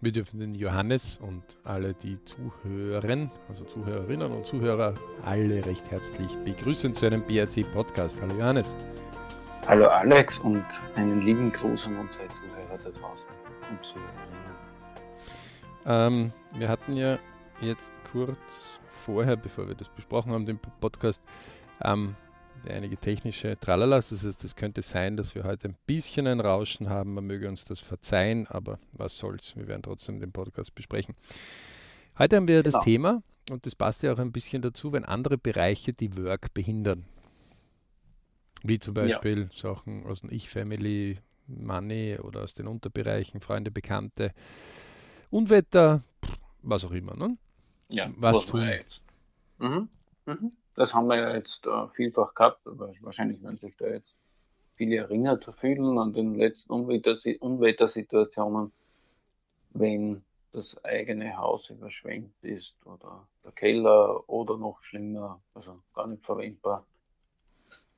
Wir 0.00 0.12
dürfen 0.12 0.38
den 0.38 0.54
Johannes 0.54 1.18
und 1.20 1.42
alle, 1.64 1.92
die 1.92 2.22
zuhören, 2.22 3.32
also 3.48 3.64
Zuhörerinnen 3.64 4.30
und 4.30 4.46
Zuhörer, 4.46 4.94
alle 5.24 5.66
recht 5.66 5.90
herzlich 5.90 6.32
begrüßen 6.44 6.94
zu 6.94 7.06
einem 7.06 7.20
BRC-Podcast. 7.22 8.16
Hallo 8.22 8.36
Johannes. 8.38 8.76
Hallo 9.66 9.88
Alex 9.88 10.38
und 10.38 10.64
einen 10.94 11.22
lieben 11.22 11.50
Gruß 11.50 11.88
an 11.88 11.96
unsere 11.96 12.28
Zuhörer 12.28 12.78
da 12.78 12.90
draußen 12.90 13.32
und 13.70 13.84
Zuhörerinnen. 13.84 14.54
Ähm, 15.84 16.32
wir 16.56 16.68
hatten 16.68 16.94
ja 16.94 17.18
jetzt 17.60 17.90
kurz 18.12 18.78
vorher, 18.92 19.34
bevor 19.34 19.66
wir 19.66 19.74
das 19.74 19.88
besprochen 19.88 20.30
haben, 20.30 20.46
den 20.46 20.60
Podcast, 20.80 21.20
ähm, 21.82 22.14
einige 22.68 22.96
technische 22.96 23.58
Tralalas. 23.58 24.10
Das 24.10 24.24
heißt, 24.24 24.44
es 24.44 24.56
könnte 24.56 24.82
sein, 24.82 25.16
dass 25.16 25.34
wir 25.34 25.44
heute 25.44 25.68
ein 25.68 25.76
bisschen 25.86 26.26
ein 26.26 26.40
Rauschen 26.40 26.88
haben. 26.88 27.14
Man 27.14 27.26
möge 27.26 27.48
uns 27.48 27.64
das 27.64 27.80
verzeihen, 27.80 28.46
aber 28.46 28.78
was 28.92 29.16
soll's. 29.18 29.56
Wir 29.56 29.68
werden 29.68 29.82
trotzdem 29.82 30.20
den 30.20 30.32
Podcast 30.32 30.74
besprechen. 30.74 31.14
Heute 32.18 32.36
haben 32.36 32.48
wir 32.48 32.62
genau. 32.62 32.76
das 32.76 32.84
Thema, 32.84 33.22
und 33.50 33.64
das 33.66 33.74
passt 33.74 34.02
ja 34.02 34.12
auch 34.12 34.18
ein 34.18 34.32
bisschen 34.32 34.62
dazu, 34.62 34.92
wenn 34.92 35.04
andere 35.04 35.38
Bereiche 35.38 35.92
die 35.92 36.16
Work 36.16 36.52
behindern. 36.54 37.04
Wie 38.62 38.78
zum 38.78 38.94
Beispiel 38.94 39.42
ja. 39.42 39.48
Sachen 39.52 40.04
aus 40.04 40.22
dem 40.22 40.32
Ich-Family, 40.32 41.18
Money 41.46 42.18
oder 42.18 42.42
aus 42.42 42.54
den 42.54 42.66
Unterbereichen, 42.66 43.40
Freunde, 43.40 43.70
Bekannte, 43.70 44.32
Unwetter, 45.30 46.02
was 46.62 46.84
auch 46.84 46.90
immer. 46.90 47.14
Ne? 47.16 47.38
Ja, 47.88 48.10
was 48.16 48.44
tun. 48.46 48.68
Mhm. 49.58 49.88
Mhm. 50.26 50.52
Das 50.78 50.94
haben 50.94 51.08
wir 51.08 51.16
ja 51.16 51.34
jetzt 51.34 51.66
äh, 51.66 51.88
vielfach 51.88 52.32
gehabt, 52.34 52.64
aber 52.64 52.92
wahrscheinlich 53.00 53.42
werden 53.42 53.58
sich 53.58 53.76
da 53.76 53.88
jetzt 53.88 54.16
viele 54.74 54.98
erinnert 54.98 55.52
fühlen 55.58 55.98
an 55.98 56.12
den 56.12 56.36
letzten 56.36 56.72
Unwettersituationen, 56.72 58.70
wenn 59.70 60.22
das 60.52 60.84
eigene 60.84 61.36
Haus 61.36 61.68
überschwemmt 61.70 62.32
ist 62.42 62.76
oder 62.86 63.26
der 63.44 63.50
Keller 63.50 64.28
oder 64.28 64.56
noch 64.56 64.80
schlimmer, 64.80 65.40
also 65.52 65.80
gar 65.96 66.06
nicht 66.06 66.24
verwendbar. 66.24 66.86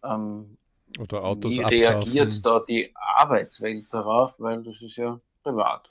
Ähm, 0.03 0.56
oder 0.98 1.22
Autos 1.22 1.59
Wie 1.59 1.62
reagiert 1.62 2.28
absaufen. 2.28 2.42
da 2.42 2.65
die 2.67 2.91
Arbeitswelt 2.94 3.92
darauf, 3.92 4.33
weil 4.39 4.62
das 4.62 4.81
ist 4.81 4.97
ja 4.97 5.20
privat. 5.42 5.91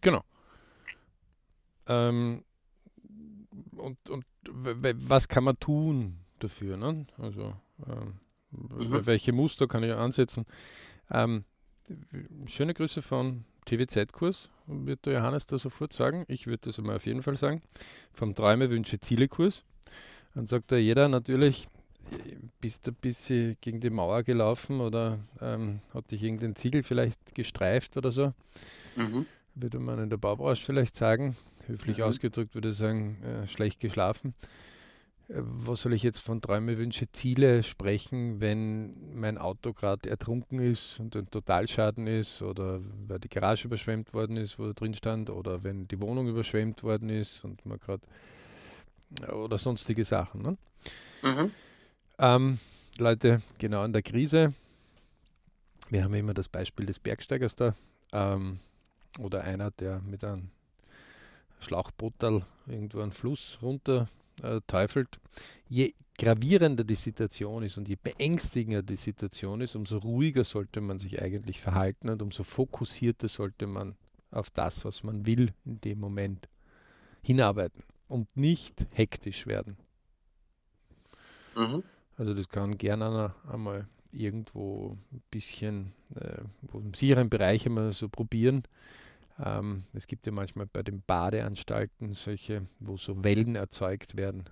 Genau. 0.00 0.24
Ähm, 1.86 2.44
und, 3.78 4.10
und 4.10 4.24
was 4.44 5.28
kann 5.28 5.44
man 5.44 5.58
tun 5.58 6.20
dafür? 6.38 6.76
Ne? 6.76 7.06
Also 7.18 7.54
ähm, 7.86 8.14
mhm. 8.50 9.06
welche 9.06 9.32
Muster 9.32 9.66
kann 9.66 9.82
ich 9.82 9.92
ansetzen? 9.92 10.46
Ähm, 11.10 11.44
schöne 12.46 12.74
Grüße 12.74 13.02
von 13.02 13.44
TWZ-Kurs, 13.66 14.50
wird 14.66 15.06
der 15.06 15.14
Johannes 15.14 15.46
da 15.46 15.58
sofort 15.58 15.92
sagen. 15.92 16.24
Ich 16.28 16.46
würde 16.46 16.62
das 16.66 16.78
einmal 16.78 16.96
auf 16.96 17.06
jeden 17.06 17.22
Fall 17.22 17.36
sagen. 17.36 17.62
Vom 18.12 18.34
Träume, 18.34 18.70
Wünsche, 18.70 18.98
Ziele-Kurs. 18.98 19.64
Dann 20.34 20.46
sagt 20.46 20.72
da 20.72 20.76
jeder 20.76 21.08
natürlich, 21.08 21.68
bist 22.60 22.86
du 22.86 22.92
ein 22.92 22.96
bisschen 23.00 23.56
gegen 23.60 23.80
die 23.80 23.90
Mauer 23.90 24.22
gelaufen 24.22 24.80
oder 24.80 25.18
ähm, 25.40 25.80
hat 25.92 26.10
dich 26.10 26.22
irgendein 26.22 26.56
Ziegel 26.56 26.82
vielleicht 26.82 27.34
gestreift 27.34 27.96
oder 27.96 28.10
so. 28.10 28.32
Mhm. 28.96 29.26
Würde 29.60 29.78
man 29.78 29.98
in 29.98 30.10
der 30.10 30.18
Baubranche 30.18 30.64
vielleicht 30.64 30.96
sagen 30.96 31.36
höflich 31.68 31.98
mhm. 31.98 32.04
ausgedrückt 32.04 32.54
würde 32.54 32.70
ich 32.70 32.76
sagen, 32.76 33.22
äh, 33.22 33.46
schlecht 33.46 33.80
geschlafen. 33.80 34.34
Äh, 35.28 35.34
was 35.42 35.82
soll 35.82 35.92
ich 35.92 36.02
jetzt 36.02 36.20
von 36.20 36.40
Träume, 36.40 36.78
Wünsche, 36.78 37.10
Ziele 37.12 37.62
sprechen, 37.62 38.40
wenn 38.40 39.14
mein 39.14 39.38
Auto 39.38 39.72
gerade 39.72 40.08
ertrunken 40.08 40.58
ist 40.58 40.98
und 40.98 41.14
ein 41.14 41.30
Totalschaden 41.30 42.06
ist 42.06 42.42
oder 42.42 42.80
weil 43.06 43.20
die 43.20 43.28
Garage 43.28 43.66
überschwemmt 43.66 44.12
worden 44.14 44.36
ist, 44.36 44.58
wo 44.58 44.72
drin 44.72 44.94
stand, 44.94 45.30
oder 45.30 45.62
wenn 45.62 45.86
die 45.86 46.00
Wohnung 46.00 46.28
überschwemmt 46.28 46.82
worden 46.82 47.10
ist 47.10 47.44
und 47.44 47.64
man 47.66 47.78
gerade 47.78 48.02
oder 49.32 49.58
sonstige 49.58 50.04
Sachen. 50.04 50.42
Ne? 50.42 50.58
Mhm. 51.22 51.50
Ähm, 52.18 52.58
Leute, 52.98 53.40
genau 53.58 53.84
in 53.84 53.92
der 53.92 54.02
Krise, 54.02 54.52
wir 55.88 56.04
haben 56.04 56.14
immer 56.14 56.34
das 56.34 56.48
Beispiel 56.48 56.84
des 56.84 56.98
Bergsteigers 56.98 57.56
da 57.56 57.74
ähm, 58.12 58.58
oder 59.18 59.42
einer, 59.42 59.70
der 59.70 60.00
mit 60.00 60.24
einem 60.24 60.50
Schlauchbootal 61.60 62.44
irgendwo 62.66 63.00
einen 63.00 63.12
Fluss 63.12 63.58
runter 63.62 64.08
äh, 64.42 64.60
teufelt. 64.66 65.18
Je 65.68 65.92
gravierender 66.16 66.84
die 66.84 66.94
Situation 66.94 67.62
ist 67.62 67.78
und 67.78 67.88
je 67.88 67.96
beängstigender 67.96 68.82
die 68.82 68.96
Situation 68.96 69.60
ist, 69.60 69.76
umso 69.76 69.98
ruhiger 69.98 70.44
sollte 70.44 70.80
man 70.80 70.98
sich 70.98 71.22
eigentlich 71.22 71.60
verhalten 71.60 72.08
und 72.08 72.22
umso 72.22 72.42
fokussierter 72.42 73.28
sollte 73.28 73.66
man 73.66 73.96
auf 74.30 74.50
das, 74.50 74.84
was 74.84 75.04
man 75.04 75.26
will 75.26 75.52
in 75.64 75.80
dem 75.80 76.00
Moment 76.00 76.48
hinarbeiten 77.22 77.82
und 78.08 78.36
nicht 78.36 78.86
hektisch 78.92 79.46
werden. 79.46 79.76
Mhm. 81.56 81.82
Also 82.16 82.34
das 82.34 82.48
kann 82.48 82.76
gerne 82.78 83.34
einmal 83.48 83.88
irgendwo 84.12 84.96
ein 85.12 85.22
bisschen 85.30 85.92
äh, 86.14 86.40
im 86.72 86.94
sicheren 86.94 87.28
Bereich 87.28 87.66
einmal 87.66 87.92
so 87.92 88.08
probieren, 88.08 88.62
ähm, 89.44 89.84
es 89.92 90.06
gibt 90.06 90.26
ja 90.26 90.32
manchmal 90.32 90.66
bei 90.66 90.82
den 90.82 91.02
Badeanstalten 91.02 92.12
solche, 92.14 92.66
wo 92.80 92.96
so 92.96 93.22
Wellen 93.22 93.54
erzeugt 93.54 94.16
werden. 94.16 94.44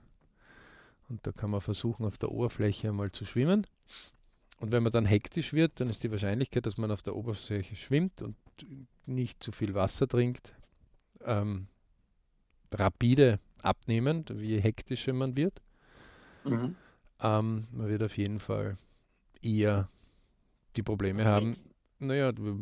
Und 1.09 1.27
da 1.27 1.33
kann 1.33 1.50
man 1.50 1.61
versuchen, 1.61 2.05
auf 2.05 2.19
der 2.19 2.31
Oberfläche 2.31 2.89
einmal 2.89 3.12
zu 3.12 3.25
schwimmen. 3.25 3.66
Und 4.59 4.72
wenn 4.72 4.83
man 4.83 4.93
dann 4.93 5.05
hektisch 5.05 5.53
wird, 5.53 5.81
dann 5.81 5.91
ist 5.91 6.03
die 6.03 6.11
Wahrscheinlichkeit, 6.11 6.66
dass 6.66 6.78
man 6.78 6.91
auf 6.91 7.03
der 7.03 7.15
Oberfläche 7.15 7.77
schwimmt 7.77 8.22
und 8.22 8.37
nicht 9.05 9.43
zu 9.43 9.53
viel 9.53 9.75
Wasser 9.75 10.09
trinkt, 10.09 10.56
ähm, 11.25 11.66
rapide 12.72 13.39
abnehmend, 13.62 14.31
je 14.31 14.61
hektischer 14.61 15.12
man 15.12 15.37
wird. 15.37 15.61
Mhm. 16.45 16.77
Ähm, 17.21 17.66
man 17.72 17.89
wird 17.89 18.03
auf 18.03 18.16
jeden 18.16 18.41
Fall 18.41 18.77
eher 19.47 19.89
die 20.77 20.83
Probleme 20.83 21.25
haben, 21.25 21.57
naja, 21.99 22.33
du, 22.33 22.59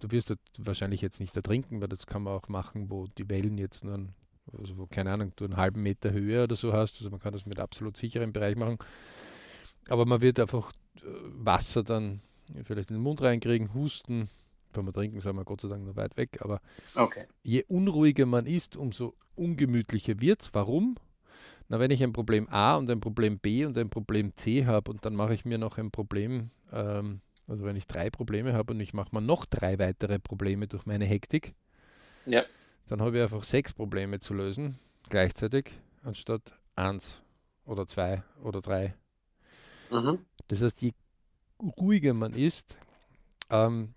du 0.00 0.10
wirst 0.10 0.34
wahrscheinlich 0.58 1.00
jetzt 1.00 1.20
nicht 1.20 1.34
ertrinken, 1.36 1.80
weil 1.80 1.88
das 1.88 2.06
kann 2.06 2.22
man 2.22 2.34
auch 2.34 2.48
machen, 2.48 2.90
wo 2.90 3.06
die 3.06 3.28
Wellen 3.30 3.58
jetzt 3.58 3.84
nur, 3.84 3.94
einen, 3.94 4.14
also 4.52 4.76
wo, 4.76 4.86
keine 4.86 5.12
Ahnung, 5.12 5.32
du 5.36 5.44
einen 5.44 5.56
halben 5.56 5.82
Meter 5.82 6.12
Höhe 6.12 6.44
oder 6.44 6.56
so 6.56 6.72
hast. 6.72 6.96
Also 6.96 7.10
man 7.10 7.20
kann 7.20 7.32
das 7.32 7.46
mit 7.46 7.58
absolut 7.58 7.96
sicherem 7.96 8.32
Bereich 8.32 8.56
machen. 8.56 8.78
Aber 9.88 10.04
man 10.04 10.20
wird 10.20 10.40
einfach 10.40 10.72
äh, 10.96 11.06
Wasser 11.36 11.84
dann 11.84 12.20
vielleicht 12.64 12.90
in 12.90 12.96
den 12.96 13.02
Mund 13.02 13.22
reinkriegen, 13.22 13.72
husten. 13.72 14.28
Wenn 14.74 14.84
wir 14.84 14.92
trinken, 14.92 15.20
sind 15.20 15.36
wir 15.36 15.44
Gott 15.44 15.62
sei 15.62 15.68
Dank 15.68 15.86
noch 15.86 15.96
weit 15.96 16.16
weg. 16.18 16.38
Aber 16.40 16.60
okay. 16.94 17.26
je 17.42 17.64
unruhiger 17.64 18.26
man 18.26 18.46
ist, 18.46 18.76
umso 18.76 19.14
ungemütlicher 19.36 20.20
wird 20.20 20.42
es. 20.42 20.54
Warum? 20.54 20.96
Na, 21.68 21.80
wenn 21.80 21.90
ich 21.90 22.02
ein 22.02 22.12
Problem 22.12 22.48
A 22.48 22.76
und 22.76 22.90
ein 22.90 23.00
Problem 23.00 23.38
B 23.38 23.64
und 23.64 23.76
ein 23.76 23.90
Problem 23.90 24.34
C 24.36 24.66
habe 24.66 24.90
und 24.90 25.04
dann 25.04 25.14
mache 25.14 25.34
ich 25.34 25.44
mir 25.44 25.58
noch 25.58 25.78
ein 25.78 25.90
Problem 25.90 26.50
ähm, 26.72 27.20
also 27.48 27.64
wenn 27.64 27.76
ich 27.76 27.86
drei 27.86 28.10
Probleme 28.10 28.54
habe 28.54 28.72
und 28.74 28.80
ich 28.80 28.92
mache 28.92 29.10
mal 29.12 29.20
noch 29.20 29.44
drei 29.44 29.78
weitere 29.78 30.18
Probleme 30.18 30.66
durch 30.66 30.84
meine 30.84 31.04
Hektik, 31.04 31.54
ja. 32.24 32.44
dann 32.88 33.00
habe 33.00 33.16
ich 33.16 33.22
einfach 33.22 33.44
sechs 33.44 33.72
Probleme 33.72 34.18
zu 34.18 34.34
lösen 34.34 34.78
gleichzeitig, 35.08 35.70
anstatt 36.02 36.42
eins 36.74 37.22
oder 37.64 37.86
zwei 37.86 38.24
oder 38.42 38.60
drei. 38.60 38.94
Mhm. 39.90 40.18
Das 40.48 40.62
heißt, 40.62 40.82
je 40.82 40.92
ruhiger 41.60 42.14
man 42.14 42.32
ist, 42.32 42.78
ähm, 43.48 43.94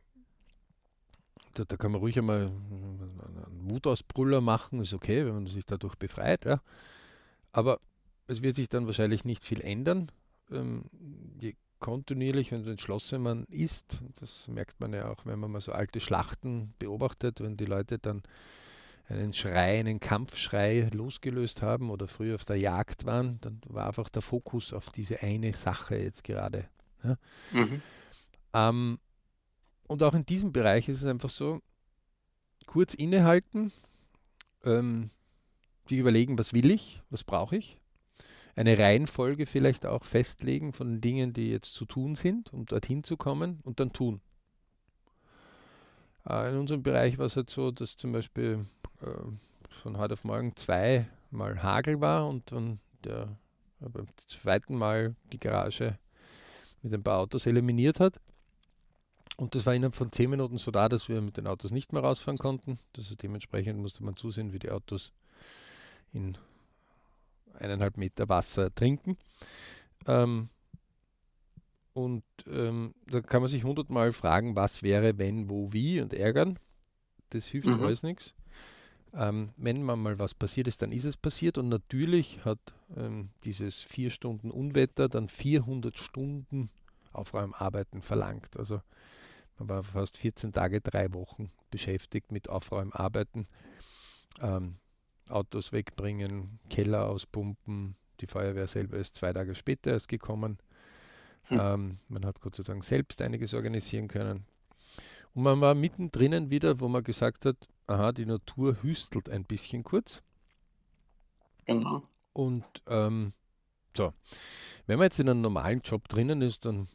da, 1.56 1.66
da, 1.66 1.76
kann 1.76 1.92
man 1.92 2.02
ruhig 2.02 2.18
einmal 2.20 2.42
einen 2.42 3.72
Wutausbrüller 3.72 4.42
machen, 4.42 4.80
ist 4.80 4.94
okay, 4.94 5.26
wenn 5.26 5.34
man 5.34 5.48
sich 5.48 5.66
dadurch 5.66 5.96
befreit. 5.96 6.46
Ja. 6.46 6.62
Aber 7.52 7.80
es 8.28 8.42
wird 8.42 8.56
sich 8.56 8.70
dann 8.70 8.86
wahrscheinlich 8.86 9.26
nicht 9.26 9.44
viel 9.44 9.62
ändern. 9.62 10.12
Ähm, 10.52 10.86
je 11.40 11.56
kontinuierlich 11.80 12.54
und 12.54 12.68
entschlossen 12.68 13.22
man 13.22 13.46
ist, 13.46 14.04
das 14.18 14.48
merkt 14.48 14.80
man 14.80 14.94
ja 14.94 15.10
auch, 15.10 15.26
wenn 15.26 15.40
man 15.40 15.52
mal 15.52 15.62
so 15.62 15.72
alte 15.72 16.00
Schlachten 16.00 16.74
beobachtet, 16.78 17.42
wenn 17.42 17.56
die 17.56 17.66
Leute 17.66 18.00
dann 18.00 18.22
einen 19.08 19.34
Schrei, 19.34 19.80
einen 19.80 20.00
Kampfschrei 20.00 20.90
losgelöst 20.94 21.62
haben 21.62 21.90
oder 21.90 22.08
früher 22.08 22.36
auf 22.36 22.46
der 22.46 22.58
Jagd 22.58 23.06
waren, 23.06 23.40
dann 23.42 23.62
war 23.68 23.88
einfach 23.88 24.10
der 24.10 24.22
Fokus 24.22 24.74
auf 24.74 24.90
diese 24.92 25.24
eine 25.24 25.54
Sache 25.54 25.96
jetzt 25.96 26.24
gerade. 26.24 26.66
Ja. 27.04 27.18
Mhm. 27.52 27.82
Ähm, 28.54 29.00
und 29.88 30.04
auch 30.04 30.14
in 30.14 30.26
diesem 30.26 30.52
Bereich 30.52 30.90
ist 30.90 31.02
es 31.02 31.08
einfach 31.08 31.32
so, 31.32 31.62
kurz 32.68 32.94
innehalten, 32.94 33.72
ähm, 34.64 35.10
sich 35.90 36.00
überlegen, 36.00 36.38
was 36.38 36.54
will 36.54 36.72
ich, 36.72 37.02
was 37.10 37.24
brauche 37.24 37.58
ich, 37.58 37.78
eine 38.56 38.78
Reihenfolge 38.78 39.46
vielleicht 39.46 39.86
auch 39.86 40.04
festlegen 40.04 40.74
von 40.74 41.02
Dingen, 41.02 41.34
die 41.34 41.50
jetzt 41.50 41.74
zu 41.74 41.86
tun 41.86 42.16
sind, 42.16 42.54
um 42.54 42.66
dorthin 42.66 43.04
zu 43.04 43.18
kommen 43.18 43.60
und 43.64 43.80
dann 43.80 43.94
tun. 43.94 44.22
Äh, 46.28 46.52
in 46.52 46.58
unserem 46.58 46.84
Bereich 46.84 47.18
war 47.18 47.26
es 47.26 47.36
halt 47.36 47.50
so, 47.50 47.72
dass 47.72 47.98
zum 47.98 48.12
Beispiel 48.12 48.66
äh, 49.02 49.08
von 49.70 49.98
heute 49.98 50.14
auf 50.14 50.24
morgen 50.24 50.56
zweimal 50.56 51.62
Hagel 51.62 52.02
war 52.02 52.28
und 52.28 52.52
dann 52.52 52.80
der 53.04 53.38
äh, 53.82 53.90
beim 53.90 54.08
zweiten 54.28 54.76
Mal 54.76 55.16
die 55.32 55.40
Garage 55.40 55.98
mit 56.82 56.94
ein 56.94 57.04
paar 57.04 57.20
Autos 57.20 57.46
eliminiert 57.46 58.00
hat. 58.00 58.20
Und 59.38 59.56
das 59.56 59.66
war 59.66 59.74
innerhalb 59.74 59.96
von 59.96 60.12
zehn 60.12 60.30
Minuten 60.30 60.58
so 60.58 60.70
da, 60.70 60.90
dass 60.90 61.08
wir 61.08 61.22
mit 61.22 61.38
den 61.38 61.48
Autos 61.48 61.72
nicht 61.72 61.94
mehr 61.94 62.02
rausfahren 62.02 62.38
konnten. 62.38 62.78
Also 62.98 63.16
dementsprechend 63.16 63.80
musste 63.80 64.04
man 64.04 64.18
zusehen, 64.18 64.52
wie 64.52 64.60
die 64.60 64.70
Autos 64.70 65.14
in 66.14 66.38
eineinhalb 67.54 67.98
Meter 67.98 68.30
Wasser 68.30 68.74
trinken. 68.74 69.18
Ähm, 70.08 70.50
und 71.94 72.24
ähm, 72.48 72.94
da 73.08 73.22
kann 73.22 73.42
man 73.42 73.50
sich 73.50 73.64
hundertmal 73.64 74.14
fragen, 74.14 74.56
was 74.56 74.84
wäre, 74.84 75.18
wenn, 75.18 75.50
wo, 75.50 75.74
wie 75.74 76.02
und 76.02 76.14
ärgern. 76.14 76.58
Das 77.32 77.48
hilft 77.48 77.68
mhm. 77.68 77.84
alles 77.84 78.04
nichts. 78.04 78.34
Ähm, 79.14 79.50
wenn 79.58 79.84
man 79.84 80.00
mal 80.00 80.20
was 80.20 80.34
passiert 80.34 80.68
ist, 80.68 80.82
dann 80.82 80.92
ist 80.92 81.06
es 81.06 81.18
passiert. 81.18 81.58
Und 81.58 81.70
natürlich 81.70 82.46
hat 82.46 82.60
ähm, 82.96 83.30
dieses 83.44 83.84
vier 83.84 84.12
Stunden 84.12 84.52
Unwetter 84.52 85.10
dann 85.10 85.30
400 85.30 85.98
Stunden 85.98 86.70
Aufräumarbeiten 87.12 88.02
verlangt. 88.02 88.58
Also 88.58 88.82
man 89.58 89.70
war 89.70 89.84
fast 89.84 90.16
14 90.18 90.54
Tage, 90.54 90.80
drei 90.80 91.12
Wochen 91.14 91.52
beschäftigt 91.72 92.32
mit 92.32 92.50
Aufräumarbeiten. 92.50 93.48
Ähm, 94.42 94.76
Autos 95.30 95.72
wegbringen, 95.72 96.60
Keller 96.70 97.08
auspumpen. 97.08 97.96
Die 98.20 98.28
Feuerwehr 98.28 98.68
selber 98.68 98.98
ist 98.98 99.16
zwei 99.16 99.34
Tage 99.34 99.56
später 99.56 99.92
erst 99.92 100.08
gekommen. 100.08 100.58
Hm. 101.44 101.60
Ähm, 101.62 102.00
man 102.08 102.26
hat 102.26 102.42
Gott 102.42 102.56
sei 102.56 102.64
Dank 102.64 102.84
selbst 102.84 103.22
einiges 103.22 103.54
organisieren 103.54 104.08
können. 104.08 104.46
Und 105.34 105.44
man 105.44 105.62
war 105.62 105.76
mittendrin 105.76 106.50
wieder, 106.50 106.80
wo 106.80 106.88
man 106.88 107.04
gesagt 107.04 107.46
hat, 107.46 107.56
aha, 107.88 108.12
die 108.12 108.26
Natur 108.26 108.82
hüstelt 108.82 109.30
ein 109.30 109.46
bisschen 109.46 109.84
kurz. 109.84 110.22
Genau. 111.66 112.04
Und 112.34 112.66
ähm, 112.88 113.34
so, 113.96 114.14
wenn 114.88 114.98
man 114.98 115.06
jetzt 115.06 115.20
in 115.20 115.30
einem 115.30 115.42
normalen 115.42 115.82
Job 115.82 116.08
drinnen 116.08 116.42
ist, 116.42 116.66
dann 116.66 116.88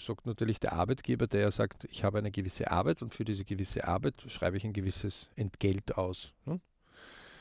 sagt 0.00 0.26
natürlich 0.26 0.58
der 0.60 0.72
Arbeitgeber, 0.72 1.26
der 1.26 1.42
ja 1.42 1.50
sagt, 1.50 1.84
ich 1.84 2.04
habe 2.04 2.18
eine 2.18 2.30
gewisse 2.30 2.70
Arbeit 2.70 3.02
und 3.02 3.14
für 3.14 3.24
diese 3.24 3.44
gewisse 3.44 3.86
Arbeit 3.86 4.14
schreibe 4.28 4.56
ich 4.56 4.64
ein 4.64 4.72
gewisses 4.72 5.30
Entgelt 5.36 5.96
aus. 5.96 6.32
Ne? 6.44 6.60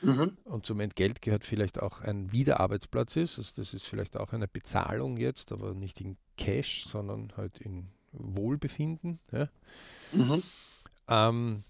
Mhm. 0.02 0.38
Und 0.44 0.66
zum 0.66 0.80
Entgelt 0.80 1.22
gehört 1.22 1.44
vielleicht 1.44 1.82
auch 1.82 2.02
ein 2.02 2.32
Wiederarbeitsplatz 2.32 3.16
ist. 3.16 3.38
Also 3.38 3.52
das 3.56 3.74
ist 3.74 3.86
vielleicht 3.86 4.18
auch 4.18 4.34
eine 4.34 4.48
Bezahlung 4.48 5.18
jetzt, 5.18 5.52
aber 5.52 5.74
nicht 5.74 6.00
in 6.02 6.18
Cash, 6.38 6.86
sondern 6.88 7.34
halt 7.36 7.60
in 7.60 7.88
Wohlbefinden. 8.12 9.20
Ja? 9.32 9.50
Mhm. 10.12 10.44
Ähm, 11.08 11.64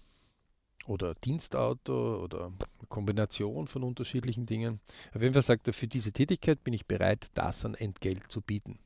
oder 0.86 1.14
Dienstauto 1.14 2.22
oder 2.22 2.52
Kombination 2.88 3.66
von 3.66 3.82
unterschiedlichen 3.82 4.46
Dingen. 4.46 4.80
Auf 5.14 5.22
jeden 5.22 5.34
Fall 5.34 5.42
sagt 5.42 5.66
er, 5.66 5.72
für 5.72 5.86
diese 5.86 6.12
Tätigkeit 6.12 6.64
bin 6.64 6.74
ich 6.74 6.86
bereit, 6.86 7.30
das 7.34 7.64
an 7.64 7.74
Entgelt 7.74 8.30
zu 8.30 8.40
bieten. 8.40 8.78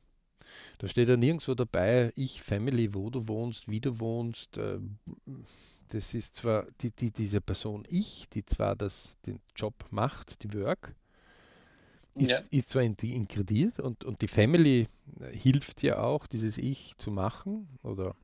Da 0.77 0.87
steht 0.87 1.09
ja 1.09 1.17
nirgendwo 1.17 1.55
dabei, 1.55 2.11
ich, 2.15 2.41
Family, 2.41 2.93
wo 2.93 3.09
du 3.09 3.27
wohnst, 3.27 3.69
wie 3.69 3.79
du 3.79 3.99
wohnst. 3.99 4.57
Äh, 4.57 4.79
das 5.89 6.13
ist 6.13 6.35
zwar 6.35 6.65
die, 6.81 6.91
die, 6.91 7.11
diese 7.11 7.41
Person 7.41 7.83
ich, 7.87 8.27
die 8.29 8.45
zwar 8.45 8.75
das, 8.75 9.17
den 9.25 9.39
Job 9.55 9.85
macht, 9.91 10.43
die 10.43 10.53
Work, 10.53 10.95
ist, 12.15 12.29
ja. 12.29 12.41
ist 12.51 12.69
zwar 12.69 12.83
integriert 12.83 13.79
und, 13.79 14.03
und 14.03 14.21
die 14.21 14.27
Family 14.27 14.87
äh, 15.19 15.35
hilft 15.35 15.81
ja 15.81 15.99
auch, 15.99 16.27
dieses 16.27 16.57
Ich 16.57 16.95
zu 16.97 17.11
machen 17.11 17.67
oder 17.81 18.15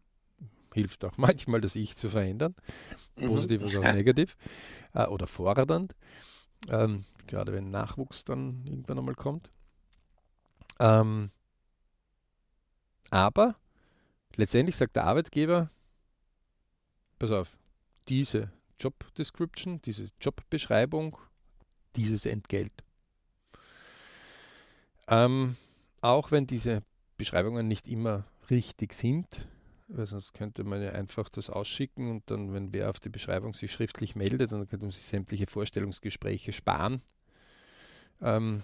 hilft 0.74 1.04
auch 1.06 1.18
manchmal, 1.18 1.62
das 1.62 1.76
Ich 1.76 1.96
zu 1.96 2.10
verändern, 2.10 2.56
mhm. 3.16 3.28
positiv 3.28 3.64
oder 3.64 3.94
negativ 3.94 4.38
äh, 4.94 5.06
oder 5.06 5.28
fordernd, 5.28 5.96
ähm, 6.70 7.06
gerade 7.28 7.54
wenn 7.54 7.72
Nachwuchs 7.72 8.24
dann 8.26 8.66
irgendwann 8.66 9.00
einmal 9.00 9.16
kommt. 9.16 9.52
Ähm, 10.80 11.32
aber 13.10 13.56
letztendlich 14.36 14.76
sagt 14.76 14.96
der 14.96 15.06
Arbeitgeber, 15.06 15.70
pass 17.20 17.32
auf, 17.32 17.56
diese 18.08 18.52
Job 18.80 19.14
Description, 19.16 19.82
diese 19.82 20.10
Jobbeschreibung, 20.20 21.18
dieses 21.96 22.26
Entgelt. 22.26 22.72
Ähm, 25.08 25.58
auch 26.02 26.32
wenn 26.32 26.48
diese 26.48 26.82
Beschreibungen 27.18 27.68
nicht 27.68 27.88
immer 27.88 28.26
richtig 28.50 28.94
sind, 28.94 29.48
weil 29.90 30.06
sonst 30.06 30.34
könnte 30.34 30.64
man 30.64 30.82
ja 30.82 30.92
einfach 30.92 31.30
das 31.30 31.50
ausschicken 31.50 32.10
und 32.10 32.30
dann, 32.32 32.54
wenn 32.54 32.74
wer 32.74 32.90
auf 32.90 33.00
die 33.00 33.10
Beschreibung 33.10 33.54
sich 33.54 33.72
schriftlich 33.72 34.16
meldet, 34.16 34.52
dann 34.52 34.68
könnte 34.68 34.86
man 34.86 34.92
sich 34.92 35.04
sämtliche 35.04 35.48
Vorstellungsgespräche 35.48 36.54
sparen. 36.54 37.02
Ähm, 38.22 38.64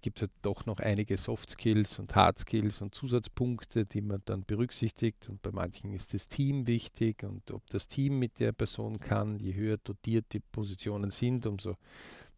gibt 0.00 0.18
es 0.20 0.28
ja 0.28 0.34
doch 0.42 0.66
noch 0.66 0.80
einige 0.80 1.16
Soft 1.16 1.50
Skills 1.50 1.98
und 1.98 2.14
Hard 2.14 2.38
Skills 2.38 2.82
und 2.82 2.94
Zusatzpunkte, 2.94 3.86
die 3.86 4.00
man 4.00 4.22
dann 4.24 4.44
berücksichtigt. 4.44 5.28
Und 5.28 5.42
bei 5.42 5.50
manchen 5.52 5.92
ist 5.92 6.14
das 6.14 6.28
Team 6.28 6.66
wichtig 6.66 7.22
und 7.22 7.50
ob 7.50 7.68
das 7.70 7.86
Team 7.86 8.18
mit 8.18 8.40
der 8.40 8.52
Person 8.52 8.98
kann, 9.00 9.38
je 9.38 9.54
höher 9.54 9.78
dotiert 9.78 10.26
die 10.32 10.40
Positionen 10.40 11.10
sind, 11.10 11.46
umso 11.46 11.76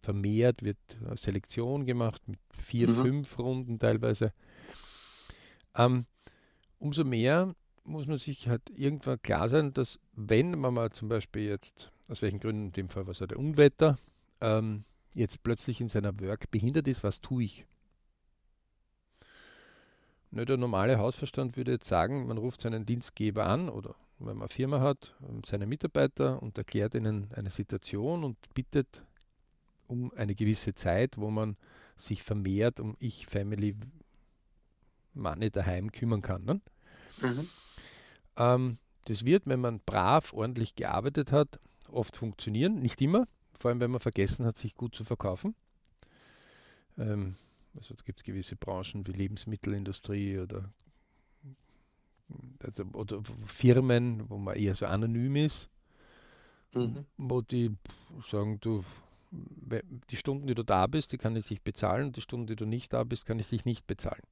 vermehrt 0.01 0.63
wird 0.63 0.79
Selektion 1.15 1.87
gemacht 1.87 2.21
mit 2.27 2.41
vier, 2.59 2.89
mhm. 2.89 2.95
fünf 3.03 3.39
Runden 3.39 3.79
teilweise. 3.79 4.33
Ähm, 5.77 6.07
umso 6.79 7.05
mehr 7.05 7.55
muss 7.85 8.07
man 8.07 8.17
sich 8.17 8.49
halt 8.49 8.63
irgendwann 8.77 9.23
klar 9.23 9.49
sein, 9.49 9.73
dass 9.73 9.99
wenn 10.13 10.59
man 10.59 10.75
mal 10.75 10.91
zum 10.91 11.09
Beispiel 11.09 11.49
jetzt, 11.49 11.93
aus 12.09 12.23
welchen 12.23 12.41
Gründen, 12.41 12.67
in 12.67 12.73
dem 12.73 12.89
Fall 12.89 13.07
was 13.07 13.19
der 13.19 13.39
Unwetter, 13.39 13.99
ähm, 14.41 14.85
jetzt 15.15 15.43
plötzlich 15.43 15.81
in 15.81 15.89
seiner 15.89 16.19
Work 16.21 16.51
behindert 16.51 16.89
ist, 16.89 17.05
was 17.05 17.21
tue 17.21 17.45
ich? 17.45 17.67
Ne, 20.31 20.47
der 20.47 20.57
normale 20.57 20.99
Hausverstand 20.99 21.57
würde 21.57 21.73
jetzt 21.73 21.89
sagen, 21.89 22.27
man 22.27 22.39
ruft 22.39 22.63
seinen 22.63 22.87
Dienstgeber 22.87 23.45
an 23.47 23.69
oder 23.69 23.95
wenn 24.19 24.37
man 24.37 24.43
eine 24.43 24.49
Firma 24.49 24.81
hat, 24.81 25.15
ähm, 25.29 25.43
seine 25.45 25.67
Mitarbeiter 25.67 26.43
und 26.43 26.57
erklärt 26.57 26.95
ihnen 26.95 27.29
eine 27.35 27.51
Situation 27.51 28.25
und 28.25 28.37
bittet 28.55 29.05
um 29.89 30.13
eine 30.15 30.35
gewisse 30.35 30.75
Zeit, 30.75 31.19
wo 31.19 31.31
man 31.31 31.57
sich 31.97 32.23
vermehrt 32.23 32.81
um 32.81 32.97
ich, 32.99 33.27
Family, 33.27 33.77
Money 35.13 35.51
daheim 35.51 35.93
kümmern 35.93 36.23
kann. 36.23 36.45
Ne? 36.45 36.61
Mhm. 37.21 37.49
Ähm, 38.37 38.79
das 39.05 39.25
wird, 39.25 39.47
wenn 39.47 39.61
man 39.61 39.81
brav, 39.81 40.33
ordentlich 40.33 40.77
gearbeitet 40.77 41.33
hat, 41.33 41.61
oft 41.89 42.17
funktionieren. 42.17 42.81
Nicht 42.81 43.03
immer, 43.03 43.27
vor 43.63 43.71
allem 43.71 43.81
wenn 43.81 43.93
man 43.93 44.01
vergessen 44.01 44.45
hat, 44.45 44.59
sich 44.59 44.75
gut 44.75 44.93
zu 44.95 45.05
verkaufen. 45.05 45.55
Ähm, 46.99 47.37
also 47.77 47.95
gibt 48.05 48.19
es 48.19 48.25
gewisse 48.25 48.57
Branchen 48.57 49.07
wie 49.07 49.13
Lebensmittelindustrie 49.13 50.41
oder, 50.41 50.69
also, 52.63 52.85
oder 52.93 53.23
Firmen, 53.47 54.29
wo 54.29 54.37
man 54.37 54.57
eher 54.57 54.75
so 54.75 54.87
anonym 54.87 55.37
ist, 55.37 55.71
mhm. 56.75 57.07
wo 57.17 57.41
die 57.41 57.77
sagen, 58.29 58.59
du, 58.61 58.85
die 59.31 60.17
Stunden, 60.17 60.49
die 60.49 60.55
du 60.57 60.65
da 60.65 60.89
bist, 60.89 61.13
die 61.13 61.19
kann 61.19 61.37
ich 61.37 61.47
dich 61.47 61.63
bezahlen 61.63 62.07
und 62.07 62.17
die 62.17 62.21
Stunden, 62.21 62.49
die 62.49 62.57
du 62.57 62.67
nicht 62.67 62.93
da 62.93 63.05
bist, 63.05 63.27
kann 63.27 63.39
ich 63.39 63.49
dich 63.49 63.65
nicht 63.65 63.87
bezahlen. 63.87 64.23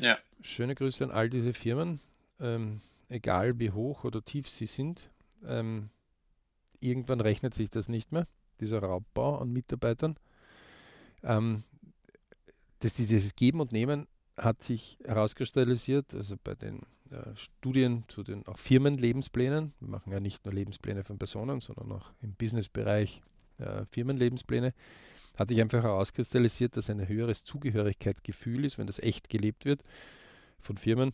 Ja. 0.00 0.18
Schöne 0.42 0.74
Grüße 0.74 1.04
an 1.04 1.12
all 1.12 1.30
diese 1.30 1.54
Firmen, 1.54 2.00
ähm, 2.40 2.80
egal 3.08 3.60
wie 3.60 3.70
hoch 3.70 4.02
oder 4.02 4.20
tief 4.22 4.48
sie 4.48 4.66
sind. 4.66 5.08
Ähm, 5.46 5.90
irgendwann 6.84 7.20
rechnet 7.20 7.54
sich 7.54 7.70
das 7.70 7.88
nicht 7.88 8.12
mehr, 8.12 8.26
dieser 8.60 8.80
Raubbau 8.80 9.38
an 9.38 9.52
Mitarbeitern. 9.52 10.16
Ähm, 11.22 11.64
das, 12.80 12.94
dieses 12.94 13.34
Geben 13.34 13.60
und 13.60 13.72
Nehmen 13.72 14.06
hat 14.36 14.62
sich 14.62 14.98
herauskristallisiert, 15.04 16.14
also 16.14 16.36
bei 16.42 16.54
den 16.54 16.80
äh, 17.10 17.36
Studien 17.36 18.04
zu 18.08 18.22
den 18.22 18.46
auch 18.46 18.58
Firmenlebensplänen. 18.58 19.72
Wir 19.80 19.88
machen 19.88 20.12
ja 20.12 20.20
nicht 20.20 20.44
nur 20.44 20.54
Lebenspläne 20.54 21.04
von 21.04 21.18
Personen, 21.18 21.60
sondern 21.60 21.92
auch 21.92 22.12
im 22.20 22.34
Businessbereich 22.34 23.22
äh, 23.58 23.84
Firmenlebenspläne. 23.90 24.74
Hat 25.36 25.48
sich 25.48 25.60
einfach 25.60 25.82
herauskristallisiert, 25.82 26.76
dass 26.76 26.90
ein 26.90 27.06
höheres 27.08 27.44
Zugehörigkeitsgefühl 27.44 28.64
ist, 28.64 28.78
wenn 28.78 28.86
das 28.86 28.98
echt 28.98 29.28
gelebt 29.28 29.64
wird 29.64 29.82
von 30.60 30.76
Firmen, 30.76 31.12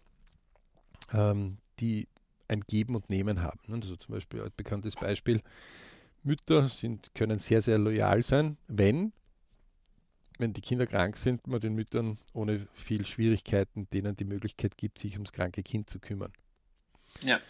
ähm, 1.13 1.59
die 1.81 2.07
ein 2.51 2.63
Geben 2.63 2.97
und 2.97 3.09
Nehmen 3.09 3.43
haben. 3.43 3.61
Also 3.73 3.97
zum 3.97 4.15
Beispiel 4.15 4.43
ein 4.43 4.51
bekanntes 4.57 4.97
Beispiel, 4.97 5.41
Mütter 6.23 6.69
sind, 6.69 7.15
können 7.15 7.39
sehr, 7.39 7.63
sehr 7.63 7.79
loyal 7.79 8.23
sein, 8.23 8.59
wenn, 8.69 9.13
wenn 10.39 10.53
die 10.53 10.61
Kinder 10.61 10.87
krank 10.87 11.17
sind, 11.17 11.47
man 11.47 11.61
den 11.61 11.75
Müttern 11.75 12.19
ohne 12.35 12.67
viel 12.75 13.07
Schwierigkeiten 13.07 13.89
denen 13.91 14.17
die 14.17 14.25
Möglichkeit 14.25 14.77
gibt, 14.77 14.99
sich 14.99 15.15
ums 15.15 15.33
kranke 15.33 15.63
Kind 15.63 15.89
zu 15.89 15.99
kümmern. 15.99 16.33
Ja. 17.23 17.41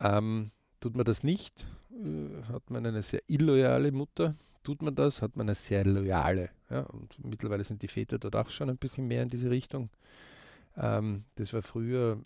Ähm, 0.00 0.52
tut 0.80 0.96
man 0.96 1.04
das 1.04 1.22
nicht, 1.22 1.66
äh, 1.90 2.44
hat 2.44 2.70
man 2.70 2.86
eine 2.86 3.02
sehr 3.02 3.22
illoyale 3.26 3.92
Mutter. 3.92 4.36
Tut 4.62 4.80
man 4.80 4.94
das, 4.94 5.22
hat 5.22 5.36
man 5.36 5.48
eine 5.48 5.54
sehr 5.54 5.84
loyale. 5.84 6.50
Ja? 6.70 6.80
Und 6.82 7.22
mittlerweile 7.24 7.64
sind 7.64 7.82
die 7.82 7.88
Väter 7.88 8.18
dort 8.18 8.36
auch 8.36 8.48
schon 8.48 8.70
ein 8.70 8.78
bisschen 8.78 9.06
mehr 9.06 9.22
in 9.22 9.28
diese 9.28 9.50
Richtung. 9.50 9.90
Ähm, 10.76 11.24
das 11.34 11.52
war 11.52 11.62
früher 11.62 12.24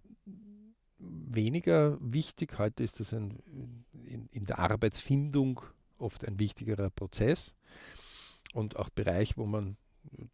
weniger 1.09 1.99
wichtig. 2.01 2.59
Heute 2.59 2.83
ist 2.83 3.01
das 3.01 3.13
ein, 3.13 3.39
in, 3.93 4.29
in 4.33 4.45
der 4.45 4.59
Arbeitsfindung 4.59 5.61
oft 5.99 6.25
ein 6.25 6.39
wichtigerer 6.39 6.91
Prozess 6.91 7.55
und 8.55 8.77
auch 8.77 8.91
Bereich, 8.91 9.37
wo 9.37 9.47
man 9.47 9.77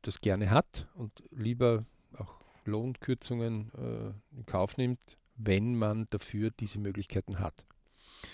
das 0.02 0.21
gerne 0.21 0.50
hat 0.50 0.88
und 0.95 1.12
lieber 1.31 1.85
auch 2.19 2.35
Lohnkürzungen 2.64 3.71
äh, 3.75 4.37
in 4.37 4.47
Kauf 4.47 4.76
nimmt, 4.76 5.00
wenn 5.37 5.75
man 5.76 6.07
dafür 6.11 6.50
diese 6.50 6.79
Möglichkeiten 6.79 7.38
hat. 7.38 7.64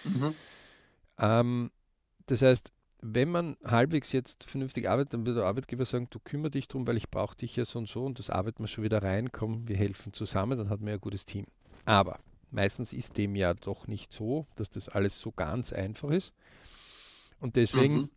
Mhm. 0.05 0.35
Ähm, 1.19 1.71
das 2.27 2.43
heißt, 2.43 2.73
wenn 3.01 3.31
man 3.31 3.57
halbwegs 3.65 4.11
jetzt 4.13 4.45
vernünftig 4.45 4.89
arbeitet, 4.89 5.15
dann 5.15 5.27
wird 5.27 5.37
der 5.37 5.45
Arbeitgeber 5.45 5.85
sagen, 5.85 6.09
du 6.11 6.19
kümmere 6.19 6.51
dich 6.51 6.67
darum, 6.67 6.87
weil 6.87 6.97
ich 6.97 7.11
brauche 7.11 7.37
dich 7.37 7.55
ja 7.55 7.65
so 7.65 7.79
und 7.79 7.89
so 7.89 8.05
und 8.05 8.19
das 8.19 8.29
arbeiten 8.29 8.63
wir 8.63 8.69
schon 8.69 8.85
wieder 8.85 9.03
rein, 9.03 9.31
komm, 9.31 9.69
wir 9.69 9.77
helfen 9.77 10.13
zusammen, 10.13 10.59
dann 10.59 10.69
hat 10.69 10.81
man 10.81 10.89
ja 10.89 10.95
ein 10.95 11.01
gutes 11.01 11.25
Team. 11.25 11.47
Aber 11.85 12.19
meistens 12.51 12.93
ist 12.93 13.17
dem 13.17 13.37
ja 13.37 13.55
doch 13.55 13.87
nicht 13.87 14.13
so, 14.13 14.47
dass 14.57 14.71
das 14.71 14.89
alles 14.89 15.19
so 15.19 15.33
ganz 15.33 15.73
einfach 15.73 16.11
ist. 16.11 16.33
Und 17.41 17.57
deswegen 17.57 17.97
mhm. 17.97 18.11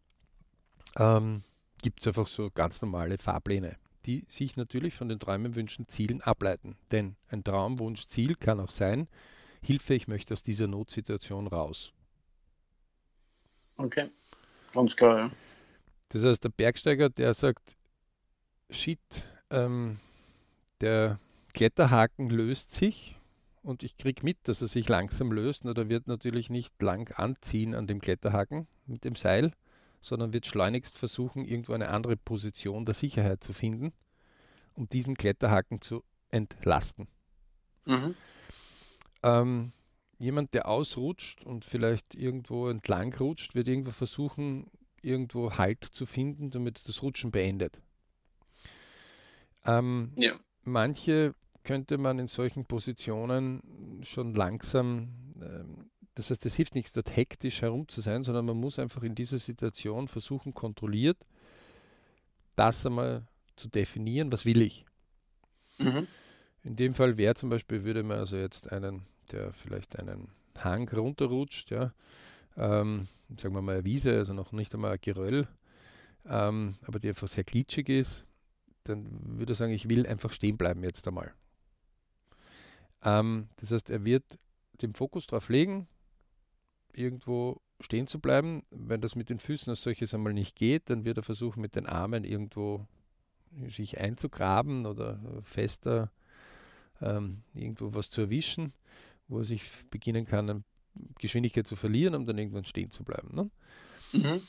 ähm, 0.97 1.43
gibt 1.81 2.01
es 2.01 2.07
einfach 2.07 2.27
so 2.27 2.49
ganz 2.51 2.81
normale 2.81 3.17
Fahrpläne, 3.17 3.77
die 4.05 4.25
sich 4.27 4.55
natürlich 4.55 4.95
von 4.95 5.09
den 5.09 5.19
Träumen, 5.19 5.55
Wünschen, 5.55 5.87
Zielen 5.87 6.21
ableiten. 6.21 6.77
Denn 6.91 7.15
ein 7.29 7.43
Traum, 7.43 7.79
Wunsch, 7.79 8.07
Ziel 8.07 8.35
kann 8.35 8.59
auch 8.59 8.71
sein, 8.71 9.07
Hilfe, 9.63 9.93
ich 9.93 10.07
möchte 10.07 10.33
aus 10.33 10.41
dieser 10.41 10.67
Notsituation 10.67 11.47
raus. 11.47 11.93
Okay. 13.77 14.09
Ganz 14.73 14.95
klar, 14.95 15.17
ja. 15.17 15.31
Das 16.09 16.23
heißt, 16.23 16.43
der 16.43 16.49
Bergsteiger, 16.49 17.09
der 17.09 17.33
sagt, 17.33 17.77
shit, 18.69 18.99
ähm, 19.49 19.99
der 20.81 21.19
Kletterhaken 21.53 22.29
löst 22.29 22.71
sich 22.71 23.15
und 23.63 23.83
ich 23.83 23.97
kriege 23.97 24.23
mit, 24.23 24.37
dass 24.47 24.61
er 24.61 24.67
sich 24.67 24.87
langsam 24.89 25.31
löst. 25.31 25.65
Nur 25.65 25.73
der 25.73 25.89
wird 25.89 26.07
natürlich 26.07 26.49
nicht 26.49 26.81
lang 26.81 27.11
anziehen 27.15 27.75
an 27.75 27.87
dem 27.87 28.01
Kletterhaken 28.01 28.67
mit 28.85 29.03
dem 29.05 29.15
Seil, 29.15 29.51
sondern 29.99 30.33
wird 30.33 30.45
schleunigst 30.45 30.97
versuchen, 30.97 31.45
irgendwo 31.45 31.73
eine 31.73 31.89
andere 31.89 32.17
Position 32.17 32.85
der 32.85 32.95
Sicherheit 32.95 33.43
zu 33.43 33.53
finden, 33.53 33.93
um 34.73 34.89
diesen 34.89 35.15
Kletterhaken 35.15 35.81
zu 35.81 36.03
entlasten. 36.29 37.07
Mhm. 37.85 38.15
Ähm, 39.23 39.71
jemand, 40.17 40.53
der 40.53 40.67
ausrutscht 40.67 41.45
und 41.45 41.65
vielleicht 41.65 42.15
irgendwo 42.15 42.67
entlang 42.67 43.13
rutscht, 43.13 43.53
wird 43.53 43.67
irgendwo 43.67 43.91
versuchen, 43.91 44.71
irgendwo 45.01 45.57
Halt 45.57 45.83
zu 45.83 46.05
finden, 46.05 46.49
damit 46.49 46.87
das 46.87 47.01
Rutschen 47.01 47.31
beendet. 47.31 47.81
Ähm, 49.65 50.13
ja. 50.15 50.33
Manche 50.63 51.35
könnte 51.63 51.97
man 51.97 52.19
in 52.19 52.27
solchen 52.27 52.65
Positionen 52.65 54.01
schon 54.03 54.33
langsam, 54.33 55.09
ähm, 55.41 55.89
das 56.15 56.29
heißt, 56.29 56.45
es 56.45 56.55
hilft 56.55 56.75
nichts, 56.75 56.93
dort 56.93 57.15
hektisch 57.15 57.61
herum 57.61 57.87
zu 57.87 58.01
sein, 58.01 58.23
sondern 58.23 58.45
man 58.45 58.57
muss 58.57 58.79
einfach 58.79 59.03
in 59.03 59.15
dieser 59.15 59.37
Situation 59.37 60.07
versuchen, 60.07 60.53
kontrolliert 60.53 61.17
das 62.55 62.85
einmal 62.85 63.25
zu 63.55 63.69
definieren, 63.69 64.31
was 64.31 64.45
will 64.45 64.61
ich. 64.61 64.85
Mhm. 65.77 66.07
In 66.63 66.75
dem 66.75 66.93
Fall 66.93 67.17
wäre 67.17 67.35
zum 67.35 67.49
Beispiel, 67.49 67.83
würde 67.83 68.03
man 68.03 68.19
also 68.19 68.35
jetzt 68.37 68.71
einen 68.71 69.05
der 69.31 69.53
vielleicht 69.53 69.97
einen 69.97 70.29
Hang 70.57 70.89
runterrutscht, 70.89 71.71
ja, 71.71 71.93
ähm, 72.57 73.07
sagen 73.35 73.55
wir 73.55 73.61
mal 73.61 73.75
eine 73.75 73.85
Wiese, 73.85 74.17
also 74.17 74.33
noch 74.33 74.51
nicht 74.51 74.73
einmal 74.73 74.93
ein 74.93 74.99
Geröll, 75.01 75.47
ähm, 76.25 76.75
aber 76.83 76.99
die 76.99 77.09
einfach 77.09 77.27
sehr 77.27 77.43
glitschig 77.43 77.89
ist, 77.89 78.25
dann 78.83 79.07
würde 79.39 79.53
er 79.53 79.55
sagen, 79.55 79.71
ich 79.71 79.89
will 79.89 80.05
einfach 80.05 80.31
stehen 80.31 80.57
bleiben 80.57 80.83
jetzt 80.83 81.07
einmal. 81.07 81.33
Ähm, 83.03 83.49
das 83.57 83.71
heißt, 83.71 83.89
er 83.89 84.05
wird 84.05 84.23
den 84.81 84.93
Fokus 84.93 85.27
darauf 85.27 85.49
legen, 85.49 85.87
irgendwo 86.93 87.61
stehen 87.79 88.07
zu 88.07 88.19
bleiben. 88.19 88.63
Wenn 88.69 89.01
das 89.01 89.15
mit 89.15 89.29
den 89.29 89.39
Füßen 89.39 89.69
als 89.69 89.81
solches 89.81 90.13
einmal 90.13 90.33
nicht 90.33 90.55
geht, 90.55 90.89
dann 90.89 91.05
wird 91.05 91.17
er 91.17 91.23
versuchen, 91.23 91.61
mit 91.61 91.75
den 91.75 91.87
Armen 91.87 92.23
irgendwo 92.23 92.87
sich 93.67 93.99
einzugraben 93.99 94.85
oder 94.85 95.19
fester 95.43 96.11
ähm, 97.01 97.43
irgendwo 97.53 97.93
was 97.93 98.09
zu 98.09 98.21
erwischen 98.21 98.73
wo 99.31 99.39
er 99.39 99.45
sich 99.45 99.63
beginnen 99.89 100.25
kann, 100.25 100.63
Geschwindigkeit 101.19 101.65
zu 101.65 101.75
verlieren, 101.75 102.15
um 102.15 102.25
dann 102.25 102.37
irgendwann 102.37 102.65
stehen 102.65 102.91
zu 102.91 103.03
bleiben. 103.03 103.33
Ne? 103.33 103.49
Mhm. 104.11 104.41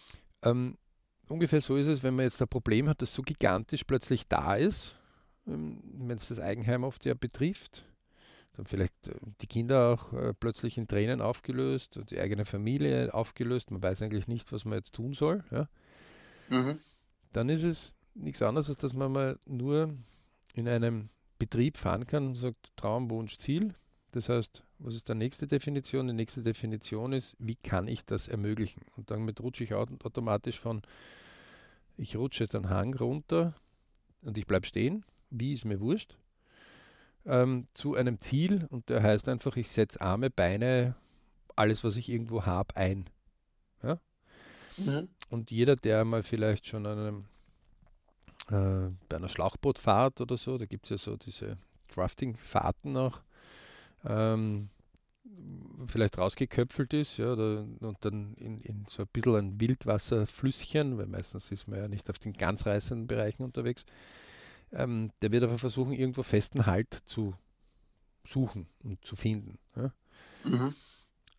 Ähm, 0.43 0.79
ungefähr 1.29 1.61
so 1.61 1.77
ist 1.77 1.87
es, 1.87 2.03
wenn 2.03 2.17
man 2.17 2.25
jetzt 2.25 2.43
ein 2.43 2.49
Problem 2.49 2.89
hat, 2.89 3.01
das 3.01 3.15
so 3.15 3.23
gigantisch 3.23 3.85
plötzlich 3.85 4.27
da 4.27 4.57
ist, 4.57 4.99
ähm, 5.47 5.81
wenn 5.85 6.17
es 6.17 6.29
das 6.29 6.41
Eigenheim 6.41 6.83
oft 6.83 7.05
ja 7.05 7.15
betrifft, 7.15 7.85
dann 8.55 8.67
vielleicht 8.67 9.09
äh, 9.09 9.15
die 9.41 9.47
Kinder 9.47 9.89
auch 9.89 10.13
äh, 10.13 10.35
plötzlich 10.35 10.79
in 10.79 10.87
Tränen 10.87 11.21
aufgelöst, 11.21 12.01
die 12.11 12.19
eigene 12.19 12.45
Familie 12.45 13.13
aufgelöst, 13.15 13.71
man 13.71 13.83
weiß 13.83 14.03
eigentlich 14.03 14.29
nicht, 14.29 14.53
was 14.53 14.65
man 14.65 14.79
jetzt 14.79 14.95
tun 14.95 15.13
soll. 15.13 15.45
Ja? 15.51 15.69
Mhm. 16.49 16.79
Dann 17.33 17.49
ist 17.49 17.63
es 17.63 17.95
nichts 18.15 18.43
anderes, 18.43 18.69
als 18.69 18.79
dass 18.79 18.93
man 18.93 19.13
mal 19.13 19.39
nur 19.47 19.95
in 20.55 20.69
einem 20.69 21.09
Betrieb 21.39 21.77
fahren 21.77 22.07
kann 22.07 22.29
und 22.29 22.35
sagt 22.35 22.71
Traum, 22.77 23.11
Wunsch, 23.11 23.39
Ziel. 23.39 23.75
Das 24.13 24.29
heißt, 24.29 24.63
was 24.79 24.95
ist 24.95 25.09
die 25.09 25.15
nächste 25.15 25.47
Definition? 25.47 26.07
Die 26.07 26.13
nächste 26.13 26.43
Definition 26.43 27.15
ist, 27.15 27.35
wie 27.39 27.55
kann 27.55 27.89
ich 27.89 28.05
das 28.05 28.29
ermöglichen? 28.29 28.83
Und 28.97 29.11
damit 29.11 29.41
rutsche 29.41 29.65
ich 29.65 29.73
automatisch 29.75 30.61
von, 30.61 30.83
ich 31.97 32.17
rutsche 32.17 32.47
den 32.47 32.69
Hang 32.69 32.95
runter 32.95 33.55
und 34.21 34.37
ich 34.37 34.47
bleibe 34.47 34.67
stehen, 34.67 35.05
wie 35.31 35.55
ist 35.55 35.65
mir 35.65 35.81
wurscht, 35.81 36.19
ähm, 37.27 37.67
zu 37.73 37.95
einem 37.95 38.21
Ziel 38.21 38.67
und 38.71 38.89
der 38.89 39.03
heißt 39.03 39.29
einfach, 39.29 39.57
ich 39.57 39.71
setze 39.71 40.01
Arme, 40.01 40.31
Beine, 40.31 40.95
alles, 41.57 41.85
was 41.85 41.97
ich 41.97 42.09
irgendwo 42.09 42.45
habe, 42.45 42.77
ein. 42.77 43.09
Ja? 43.83 43.99
Mhm. 44.77 45.09
Und 45.31 45.51
jeder, 45.51 45.77
der 45.77 46.05
mal 46.05 46.23
vielleicht 46.23 46.67
schon 46.67 46.87
an 46.87 46.99
einem, 46.99 47.25
äh, 48.51 48.93
bei 49.09 49.17
einer 49.17 49.29
Schlauchbootfahrt 49.29 50.21
oder 50.21 50.37
so, 50.37 50.59
da 50.59 50.67
gibt 50.67 50.85
es 50.87 50.91
ja 50.91 50.99
so 50.99 51.17
diese 51.17 51.59
Drafting-Fahrten 51.95 52.97
auch, 52.97 53.21
ähm, 54.05 54.71
vielleicht 55.87 56.19
rausgeköpfelt 56.19 56.93
ist 56.95 57.17
ja, 57.17 57.33
oder, 57.33 57.65
und 57.81 57.97
dann 58.01 58.35
in, 58.35 58.61
in, 58.61 58.85
so 58.89 59.03
ein 59.03 59.09
bisschen 59.13 59.37
ein 59.37 59.61
Wildwasserflüsschen, 59.61 60.99
weil 60.99 61.07
meistens 61.07 61.51
ist 61.51 61.69
man 61.69 61.79
ja 61.79 61.89
nicht 61.89 62.11
auf 62.11 62.19
den 62.19 62.33
ganz 62.33 62.67
reißenden 62.67 63.07
Bereichen 63.07 63.43
unterwegs, 63.43 63.85
ähm, 64.73 65.11
der 65.21 65.33
wird 65.33 65.45
aber 65.45 65.59
versuchen, 65.59 65.93
irgendwo 65.93 66.23
festen 66.23 66.67
Halt 66.67 66.93
zu 67.05 67.35
suchen 68.25 68.67
und 68.83 69.05
zu 69.05 69.17
finden. 69.17 69.59
Ja. 69.77 69.93
Mhm. 70.45 70.75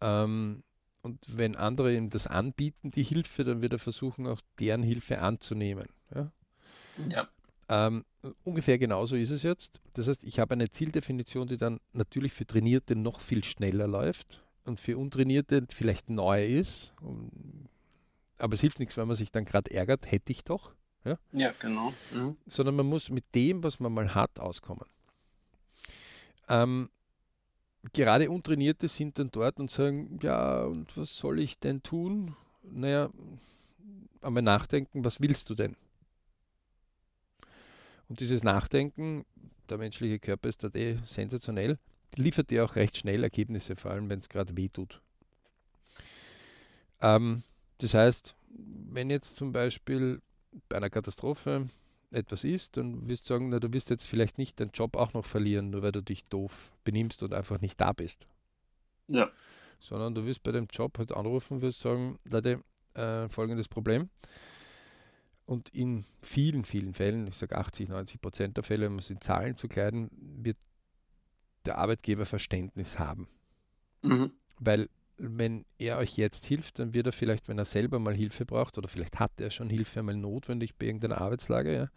Ähm, 0.01 0.63
und 1.01 1.37
wenn 1.37 1.55
andere 1.55 1.93
ihm 1.93 2.09
das 2.09 2.27
anbieten, 2.27 2.89
die 2.89 3.03
Hilfe, 3.03 3.43
dann 3.43 3.61
wird 3.61 3.73
er 3.73 3.79
versuchen, 3.79 4.25
auch 4.25 4.39
deren 4.59 4.83
Hilfe 4.83 5.19
anzunehmen. 5.19 5.87
Ja. 6.15 6.31
ja. 7.09 7.27
Ähm, 7.69 8.05
ungefähr 8.43 8.77
genauso 8.77 9.15
ist 9.15 9.31
es 9.31 9.43
jetzt. 9.43 9.81
Das 9.93 10.07
heißt, 10.07 10.23
ich 10.23 10.39
habe 10.39 10.53
eine 10.53 10.69
Zieldefinition, 10.69 11.47
die 11.47 11.57
dann 11.57 11.79
natürlich 11.91 12.33
für 12.33 12.45
Trainierte 12.45 12.95
noch 12.95 13.19
viel 13.19 13.43
schneller 13.43 13.87
läuft 13.87 14.43
und 14.65 14.79
für 14.79 14.97
Untrainierte 14.97 15.65
vielleicht 15.69 16.09
neu 16.09 16.45
ist. 16.45 16.93
Aber 18.37 18.53
es 18.53 18.61
hilft 18.61 18.79
nichts, 18.79 18.95
wenn 18.95 19.07
man 19.07 19.15
sich 19.15 19.31
dann 19.31 19.45
gerade 19.45 19.71
ärgert, 19.71 20.09
hätte 20.09 20.31
ich 20.31 20.43
doch. 20.43 20.73
Ja, 21.05 21.17
ja 21.31 21.53
genau. 21.60 21.93
Mhm. 22.12 22.38
Sondern 22.45 22.75
man 22.75 22.86
muss 22.86 23.10
mit 23.10 23.25
dem, 23.36 23.63
was 23.63 23.79
man 23.79 23.93
mal 23.93 24.13
hat, 24.13 24.39
auskommen. 24.39 24.86
Ähm, 26.50 26.89
gerade 27.91 28.29
Untrainierte 28.29 28.88
sind 28.88 29.19
dann 29.19 29.31
dort 29.31 29.60
und 29.60 29.69
sagen, 29.69 30.19
ja, 30.22 30.63
und 30.63 30.95
was 30.98 31.15
soll 31.15 31.39
ich 31.39 31.60
denn 31.60 31.83
tun? 31.83 32.36
Naja, 32.63 33.10
einmal 34.22 34.43
nachdenken, 34.43 35.03
was 35.03 35.22
willst 35.22 35.50
du 35.50 35.55
denn? 35.55 35.75
Und 38.07 38.19
dieses 38.19 38.43
Nachdenken, 38.43 39.25
der 39.69 39.77
menschliche 39.77 40.19
Körper 40.19 40.50
ist 40.50 40.63
dort 40.63 40.75
eh 40.75 41.00
sensationell, 41.03 41.77
liefert 42.15 42.51
dir 42.51 42.63
auch 42.63 42.75
recht 42.75 42.98
schnell 42.98 43.24
Ergebnisse, 43.24 43.75
vor 43.75 43.91
allem 43.91 44.10
wenn 44.10 44.19
es 44.19 44.29
gerade 44.29 44.55
weh 44.55 44.69
tut. 44.69 45.01
Ähm, 47.01 47.43
das 47.79 47.93
heißt, 47.93 48.36
wenn 48.50 49.10
jetzt 49.10 49.36
zum 49.36 49.51
Beispiel 49.51 50.22
bei 50.69 50.77
einer 50.77 50.89
Katastrophe 50.89 51.69
etwas 52.12 52.43
ist, 52.43 52.77
dann 52.77 53.07
wirst 53.07 53.25
du 53.25 53.33
sagen, 53.33 53.50
na, 53.50 53.60
du 53.60 53.74
wirst 53.74 53.89
jetzt 53.89 54.05
vielleicht 54.05 54.38
nicht 54.38 54.60
deinen 54.60 54.72
Job 54.72 54.95
auch 54.95 55.13
noch 55.13 55.25
verlieren, 55.25 55.72
nur 55.72 55.81
weil 55.81 55.91
du 55.91 56.01
dich 56.01 56.24
doof 56.25 56.74
benimmst 56.83 57.24
und 57.24 57.33
einfach 57.33 57.60
nicht 57.60 57.81
da 57.81 57.91
bist. 57.91 58.27
Ja. 59.10 59.29
Sondern 59.79 60.15
du 60.15 60.25
wirst 60.25 60.43
bei 60.43 60.51
dem 60.51 60.67
Job 60.72 60.98
halt 60.98 61.12
anrufen 61.12 61.55
und 61.55 61.62
wirst 61.62 61.79
sagen, 61.79 62.19
Leute, 62.29 62.63
äh, 62.93 63.27
folgendes 63.29 63.67
Problem. 63.67 64.10
Und 65.45 65.69
in 65.69 66.05
vielen, 66.22 66.63
vielen 66.63 66.93
Fällen, 66.93 67.27
ich 67.27 67.36
sage 67.36 67.57
80, 67.57 67.89
90 67.89 68.22
Prozent 68.22 68.57
der 68.57 68.63
Fälle, 68.63 68.88
um 68.88 69.00
es 69.00 69.10
in 69.10 69.19
Zahlen 69.19 69.57
zu 69.57 69.67
kleiden, 69.67 70.10
wird 70.12 70.57
der 71.65 71.77
Arbeitgeber 71.77 72.25
Verständnis 72.25 72.98
haben. 73.00 73.27
Mhm. 74.01 74.31
Weil 74.60 74.89
wenn 75.17 75.65
er 75.77 75.98
euch 75.98 76.17
jetzt 76.17 76.46
hilft, 76.46 76.79
dann 76.79 76.93
wird 76.93 77.08
er 77.08 77.12
vielleicht, 77.12 77.48
wenn 77.48 77.58
er 77.58 77.65
selber 77.65 78.00
mal 78.00 78.15
Hilfe 78.15 78.46
braucht, 78.46 78.77
oder 78.77 78.88
vielleicht 78.88 79.20
hat 79.20 79.39
er 79.39 79.51
schon 79.51 79.70
Hilfe 79.70 80.00
einmal 80.00 80.15
notwendig 80.15 80.75
bei 80.75 80.88
irgendeiner 80.88 81.22
Arbeitslage, 81.22 81.74
ja, 81.74 81.89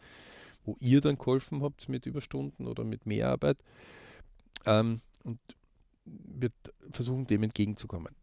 wo 0.65 0.77
ihr 0.81 1.01
dann 1.01 1.17
geholfen 1.17 1.63
habt 1.63 1.89
mit 1.89 2.07
Überstunden 2.07 2.67
oder 2.67 2.85
mit 2.85 3.07
Mehrarbeit, 3.07 3.59
ähm, 4.67 5.01
und 5.25 5.39
wird 6.05 6.55
versuchen, 6.91 7.27
dem 7.27 7.43
entgegenzukommen. 7.43 8.15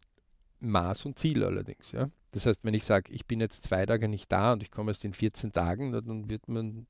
Maß 0.60 1.04
und 1.06 1.18
Ziel 1.18 1.44
allerdings. 1.44 1.92
Ja? 1.92 2.08
Das 2.30 2.46
heißt, 2.46 2.60
wenn 2.62 2.74
ich 2.74 2.84
sage, 2.84 3.12
ich 3.12 3.26
bin 3.26 3.40
jetzt 3.40 3.64
zwei 3.64 3.84
Tage 3.84 4.08
nicht 4.08 4.30
da 4.32 4.52
und 4.52 4.62
ich 4.62 4.70
komme 4.70 4.90
erst 4.90 5.04
in 5.04 5.12
14 5.12 5.52
Tagen, 5.52 5.92
dann 5.92 6.30
wird 6.30 6.48
man, 6.48 6.86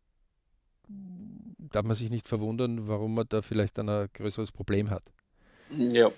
darf 0.88 1.84
man 1.84 1.96
sich 1.96 2.10
nicht 2.10 2.28
verwundern, 2.28 2.86
warum 2.86 3.14
man 3.14 3.26
da 3.28 3.42
vielleicht 3.42 3.78
ein 3.78 4.08
größeres 4.12 4.52
Problem 4.52 4.90
hat. 4.90 5.10
Ja. 5.70 6.10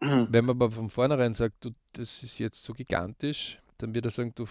Wenn 0.00 0.44
man 0.44 0.56
aber 0.56 0.70
von 0.70 0.90
vornherein 0.90 1.34
sagt, 1.34 1.64
du, 1.64 1.70
das 1.92 2.22
ist 2.22 2.38
jetzt 2.38 2.62
so 2.62 2.72
gigantisch, 2.72 3.58
dann 3.78 3.94
wird 3.94 4.06
er 4.06 4.10
sagen, 4.10 4.32
du, 4.34 4.46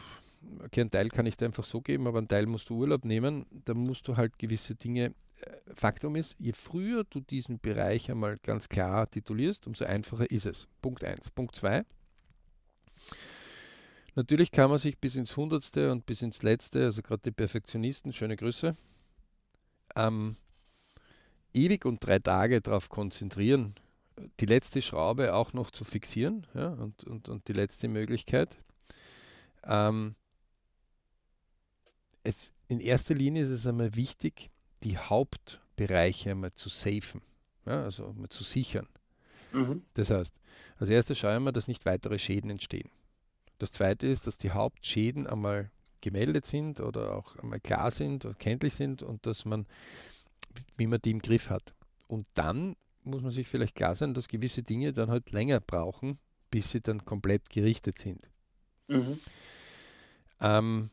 okay, 0.64 0.82
einen 0.82 0.92
Teil 0.92 1.10
kann 1.10 1.26
ich 1.26 1.38
dir 1.38 1.46
einfach 1.46 1.64
so 1.64 1.82
geben, 1.82 2.08
aber 2.08 2.20
einen 2.20 2.28
Teil 2.28 2.46
musst 2.46 2.70
du 2.70 2.76
Urlaub 2.76 3.06
nehmen. 3.06 3.46
Da 3.66 3.74
musst 3.74 4.08
du 4.08 4.18
halt 4.18 4.38
gewisse 4.38 4.76
Dinge. 4.76 5.14
Äh, 5.42 5.74
Faktum 5.74 6.16
ist, 6.16 6.36
je 6.40 6.54
früher 6.54 7.04
du 7.04 7.20
diesen 7.22 7.60
Bereich 7.60 8.10
einmal 8.10 8.38
ganz 8.38 8.70
klar 8.70 9.10
titulierst, 9.10 9.68
umso 9.68 9.86
einfacher 9.86 10.30
ist 10.30 10.46
es. 10.46 10.68
Punkt 10.82 11.04
1. 11.04 11.32
Punkt 11.32 11.56
2. 11.56 11.84
Natürlich 14.16 14.52
kann 14.52 14.70
man 14.70 14.80
sich 14.80 14.98
bis 14.98 15.16
ins 15.16 15.36
Hundertste 15.36 15.92
und 15.92 16.06
bis 16.06 16.22
ins 16.22 16.42
Letzte, 16.42 16.86
also 16.86 17.02
gerade 17.02 17.24
die 17.26 17.32
Perfektionisten, 17.32 18.14
schöne 18.14 18.38
Grüße, 18.38 18.76
ähm, 19.98 20.38
ewig 21.54 21.84
und 21.86 22.06
drei 22.06 22.20
Tage 22.20 22.62
darauf 22.62 22.88
konzentrieren, 22.88 23.76
die 24.40 24.46
letzte 24.46 24.82
Schraube 24.82 25.34
auch 25.34 25.54
noch 25.54 25.72
zu 25.72 25.84
fixieren 25.84 26.48
ja, 26.54 26.70
und, 26.70 27.04
und, 27.04 27.30
und 27.30 27.48
die 27.48 27.54
letzte 27.54 27.88
Möglichkeit. 27.88 28.56
Ähm, 29.66 30.16
es, 32.24 32.52
in 32.68 32.80
erster 32.80 33.14
Linie 33.14 33.44
ist 33.44 33.52
es 33.52 33.68
einmal 33.68 33.96
wichtig, 33.96 34.50
die 34.84 34.98
Hauptbereiche 34.98 36.32
einmal 36.32 36.54
zu 36.54 36.70
safen, 36.70 37.22
ja, 37.66 37.84
also 37.84 38.08
einmal 38.08 38.30
zu 38.30 38.44
sichern. 38.44 38.88
Mhm. 39.52 39.84
Das 39.94 40.10
heißt, 40.10 40.34
als 40.78 40.90
erstes 40.90 41.18
schauen 41.18 41.44
wir, 41.44 41.52
dass 41.52 41.68
nicht 41.68 41.86
weitere 41.86 42.20
Schäden 42.20 42.50
entstehen. 42.50 42.90
Das 43.58 43.72
zweite 43.72 44.08
ist, 44.08 44.28
dass 44.28 44.38
die 44.38 44.52
Hauptschäden 44.52 45.28
einmal 45.28 45.72
gemeldet 46.02 46.46
sind 46.46 46.82
oder 46.82 47.16
auch 47.16 47.36
einmal 47.38 47.60
klar 47.60 47.90
sind 47.90 48.26
oder 48.26 48.36
kenntlich 48.36 48.76
sind 48.76 49.02
und 49.02 49.26
dass 49.26 49.46
man, 49.46 49.66
wie 50.78 50.88
man 50.88 51.02
die 51.02 51.12
im 51.12 51.20
Griff 51.20 51.50
hat. 51.50 51.74
Und 52.08 52.28
dann 52.34 52.76
muss 53.06 53.22
man 53.22 53.32
sich 53.32 53.48
vielleicht 53.48 53.76
klar 53.76 53.96
sein, 53.96 54.14
dass 54.14 54.28
gewisse 54.28 54.64
Dinge 54.64 54.94
dann 54.94 55.10
halt 55.10 55.32
länger 55.32 55.60
brauchen, 55.60 56.20
bis 56.52 56.72
sie 56.72 56.82
dann 56.82 57.06
komplett 57.06 57.50
gerichtet 57.50 58.00
sind. 58.00 58.30
Mhm. 58.88 59.20
Ähm, 60.42 60.90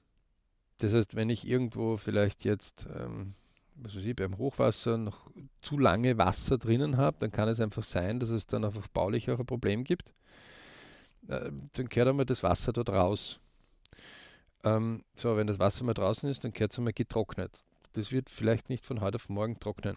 das 0.78 0.94
heißt, 0.94 1.14
wenn 1.14 1.30
ich 1.30 1.46
irgendwo 1.46 1.96
vielleicht 1.96 2.44
jetzt, 2.44 2.86
ähm, 2.94 3.34
was 3.76 3.96
weiß 3.96 4.04
ich, 4.04 4.16
beim 4.16 4.38
Hochwasser 4.38 4.98
noch 4.98 5.30
zu 5.60 5.78
lange 5.78 6.18
Wasser 6.18 6.58
drinnen 6.58 6.96
habe, 6.96 7.16
dann 7.20 7.30
kann 7.30 7.48
es 7.48 7.60
einfach 7.60 7.82
sein, 7.82 8.20
dass 8.20 8.30
es 8.30 8.46
dann 8.46 8.64
einfach 8.64 8.88
baulich 8.88 9.30
auch 9.30 9.38
ein 9.38 9.46
Problem 9.46 9.84
gibt. 9.84 10.12
Äh, 11.28 11.50
dann 11.74 11.88
kehrt 11.88 12.08
einmal 12.08 12.26
das 12.26 12.42
Wasser 12.42 12.72
dort 12.72 12.90
raus. 12.90 13.40
Ähm, 14.64 15.04
so, 15.14 15.36
wenn 15.36 15.46
das 15.46 15.58
Wasser 15.58 15.84
mal 15.84 15.94
draußen 15.94 16.28
ist, 16.28 16.44
dann 16.44 16.52
kehrt 16.52 16.72
es 16.72 16.78
einmal 16.78 16.92
getrocknet. 16.92 17.64
Das 17.94 18.12
wird 18.12 18.30
vielleicht 18.30 18.68
nicht 18.68 18.86
von 18.86 19.00
heute 19.00 19.16
auf 19.16 19.28
morgen 19.28 19.58
trocknen. 19.58 19.96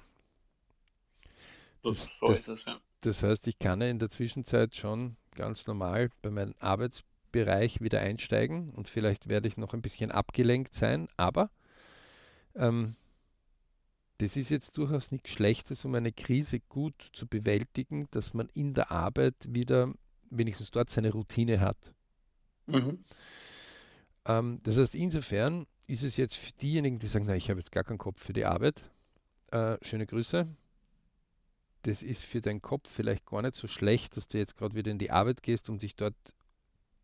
Das, 1.86 2.10
das, 2.20 2.44
das, 2.44 2.66
ja. 2.66 2.80
das 3.02 3.24
heißt, 3.24 3.48
ich 3.48 3.60
kann 3.60 3.80
ja 3.80 3.88
in 3.88 4.00
der 4.00 4.10
Zwischenzeit 4.10 4.76
schon 4.76 5.18
ganz 5.36 5.68
normal 5.68 6.10
bei 6.24 6.32
meinem 6.32 6.56
Arbeitsbereich 6.60 7.82
wieder 7.82 8.00
einsteigen 8.02 8.72
und 8.72 8.90
vielleicht 8.90 9.30
werde 9.30 9.48
ich 9.48 9.58
noch 9.58 9.74
ein 9.74 9.84
bisschen 9.84 10.12
abgelenkt 10.12 10.74
sein, 10.74 11.08
aber 11.16 11.52
ähm, 12.56 12.96
das 14.18 14.36
ist 14.36 14.50
jetzt 14.50 14.78
durchaus 14.78 15.12
nichts 15.12 15.30
Schlechtes, 15.30 15.86
um 15.86 15.94
eine 15.94 16.12
Krise 16.12 16.60
gut 16.60 16.96
zu 17.14 17.28
bewältigen, 17.28 18.08
dass 18.12 18.34
man 18.34 18.50
in 18.54 18.74
der 18.74 18.90
Arbeit 18.90 19.36
wieder 19.48 19.94
wenigstens 20.30 20.72
dort 20.72 20.90
seine 20.90 21.12
Routine 21.12 21.60
hat. 21.60 21.94
Mhm. 22.66 23.04
Ähm, 24.26 24.60
das 24.64 24.78
heißt, 24.78 24.96
insofern 24.96 25.68
ist 25.86 26.04
es 26.04 26.18
jetzt 26.18 26.36
für 26.36 26.52
diejenigen, 26.54 26.98
die 26.98 27.08
sagen, 27.08 27.26
na, 27.28 27.36
ich 27.36 27.50
habe 27.50 27.60
jetzt 27.60 27.72
gar 27.72 27.84
keinen 27.84 28.00
Kopf 28.00 28.24
für 28.24 28.34
die 28.34 28.46
Arbeit, 28.46 28.82
äh, 29.52 29.78
schöne 29.82 30.08
Grüße. 30.08 30.48
Das 31.86 32.04
ist 32.04 32.24
für 32.24 32.42
deinen 32.42 32.62
Kopf 32.62 32.90
vielleicht 32.90 33.26
gar 33.26 33.42
nicht 33.42 33.56
so 33.56 33.68
schlecht, 33.68 34.18
dass 34.18 34.28
du 34.28 34.38
jetzt 34.38 34.58
gerade 34.58 34.76
wieder 34.76 34.92
in 34.92 34.98
die 34.98 35.12
Arbeit 35.12 35.44
gehst, 35.44 35.70
um 35.70 35.78
dich 35.78 35.96
dort 35.96 36.16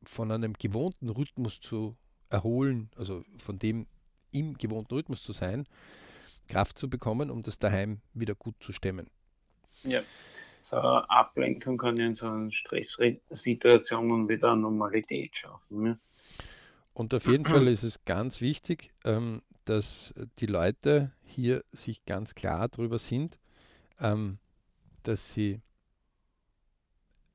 von 0.03 0.31
einem 0.31 0.53
gewohnten 0.53 1.09
Rhythmus 1.09 1.59
zu 1.59 1.95
erholen, 2.29 2.89
also 2.95 3.23
von 3.37 3.59
dem 3.59 3.85
im 4.31 4.57
gewohnten 4.57 4.93
Rhythmus 4.93 5.21
zu 5.21 5.33
sein, 5.33 5.67
Kraft 6.47 6.77
zu 6.77 6.89
bekommen, 6.89 7.29
um 7.29 7.43
das 7.43 7.59
daheim 7.59 8.01
wieder 8.13 8.33
gut 8.33 8.55
zu 8.59 8.73
stemmen. 8.73 9.09
Ja 9.83 10.01
so 10.61 10.77
eine 10.77 11.09
Ablenkung 11.09 11.77
kann 11.77 11.97
ja 11.97 12.05
in 12.05 12.15
so 12.15 12.27
einer 12.27 12.51
Stresssituation 12.51 14.29
wieder 14.29 14.55
Normalität 14.55 15.35
schaffen. 15.35 15.83
Ne? 15.83 15.99
Und 16.93 17.13
auf 17.13 17.27
jeden 17.27 17.45
Fall 17.45 17.67
ist 17.67 17.83
es 17.83 18.05
ganz 18.05 18.41
wichtig, 18.41 18.91
ähm, 19.03 19.41
dass 19.65 20.13
die 20.39 20.45
Leute 20.45 21.11
hier 21.23 21.63
sich 21.71 22.05
ganz 22.05 22.35
klar 22.35 22.67
darüber 22.67 22.99
sind, 22.99 23.39
ähm, 23.99 24.39
dass 25.03 25.33
sie 25.33 25.61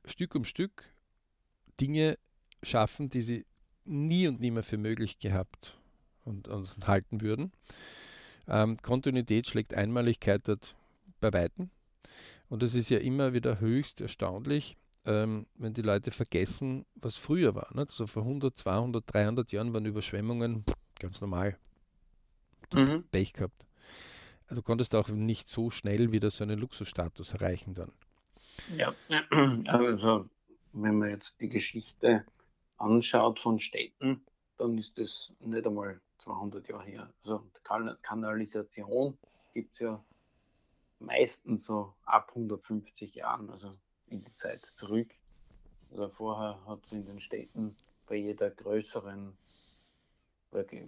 Stück 0.05 0.35
um 0.35 0.45
Stück 0.45 0.85
Dinge 1.81 2.19
schaffen, 2.63 3.09
die 3.09 3.23
sie 3.23 3.47
nie 3.85 4.29
und 4.29 4.41
nie 4.41 4.51
mehr 4.51 4.63
für 4.63 4.79
möglich 4.79 5.19
gehabt 5.19 5.77
und, 6.25 6.49
und 6.49 6.87
halten 6.87 7.21
würden. 7.21 7.53
Ähm, 8.49 8.77
Kontinuität 8.81 9.47
schlägt 9.47 9.75
Einmaligkeit 9.75 10.47
dort 10.49 10.77
bei 11.21 11.33
Weitem. 11.33 11.71
Und 12.49 12.63
es 12.63 12.75
ist 12.75 12.89
ja 12.89 12.99
immer 12.99 13.33
wieder 13.33 13.61
höchst 13.61 14.01
erstaunlich, 14.01 14.77
ähm, 15.05 15.47
wenn 15.57 15.75
die 15.75 15.83
Leute 15.83 16.11
vergessen, 16.11 16.87
was 16.95 17.17
früher 17.17 17.55
war. 17.55 17.75
Ne? 17.75 17.83
Also 17.83 18.07
vor 18.07 18.23
100, 18.23 18.57
200, 18.57 19.05
300 19.07 19.53
Jahren 19.53 19.73
waren 19.73 19.85
Überschwemmungen 19.85 20.65
ganz 20.99 21.21
normal. 21.21 21.59
Mhm. 22.73 23.05
Pech 23.11 23.33
gehabt. 23.33 23.66
Also 24.49 24.63
du 24.63 24.67
konntest 24.67 24.95
auch 24.95 25.09
nicht 25.09 25.49
so 25.49 25.71
schnell 25.71 26.13
wieder 26.13 26.31
so 26.31 26.45
einen 26.45 26.59
Luxusstatus 26.59 27.35
erreichen 27.35 27.75
dann. 27.75 27.93
Ja, 28.77 28.95
also 29.67 30.29
wenn 30.73 30.99
man 30.99 31.11
jetzt 31.11 31.41
die 31.41 31.49
Geschichte 31.49 32.25
anschaut 32.79 33.41
von 33.41 33.59
Städten, 33.59 34.25
dann 34.59 34.79
ist 34.79 34.99
das 34.99 35.33
nicht 35.41 35.67
einmal 35.67 36.01
200 36.19 36.69
Jahre 36.69 36.85
her. 36.85 37.11
Also 37.23 37.45
Kanalisation 38.03 39.19
gibt 39.53 39.75
es 39.75 39.81
ja 39.81 40.03
meistens 40.99 41.65
so 41.67 41.95
ab 42.05 42.31
150 42.35 43.15
Jahren, 43.15 43.51
also 43.51 43.75
in 44.09 44.23
die 44.23 44.35
Zeit 44.35 44.65
zurück. 44.65 45.09
Also 45.91 46.09
vorher 46.09 46.59
hat 46.67 46.85
es 46.85 46.93
in 46.93 47.05
den 47.05 47.21
Städten 47.21 47.77
bei 48.07 48.17
jeder 48.17 48.51
größeren, 48.51 49.37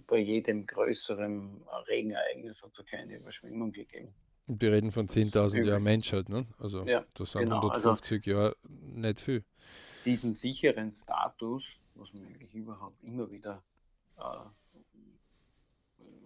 bei 0.07 0.17
jedem 0.17 0.65
größeren 0.65 1.61
Regenereignis 1.87 2.63
hat 2.63 2.77
es 2.77 2.85
keine 2.85 3.17
Überschwemmung 3.17 3.71
gegeben. 3.71 4.13
Und 4.47 4.61
wir 4.61 4.71
reden 4.71 4.91
von 4.91 5.07
10.000 5.07 5.63
Jahren 5.63 5.83
Menschheit, 5.83 6.27
ne? 6.27 6.45
Also 6.57 6.83
ja, 6.85 7.05
das 7.13 7.33
sind 7.33 7.43
genau, 7.43 7.57
150 7.57 8.17
also 8.17 8.31
Jahre 8.31 8.55
nicht 8.63 9.19
viel. 9.19 9.43
Diesen 10.05 10.33
sicheren 10.33 10.95
Status, 10.95 11.63
was 11.93 12.11
man 12.13 12.25
eigentlich 12.25 12.53
überhaupt 12.55 13.03
immer 13.03 13.29
wieder 13.29 13.61
äh, 14.17 14.23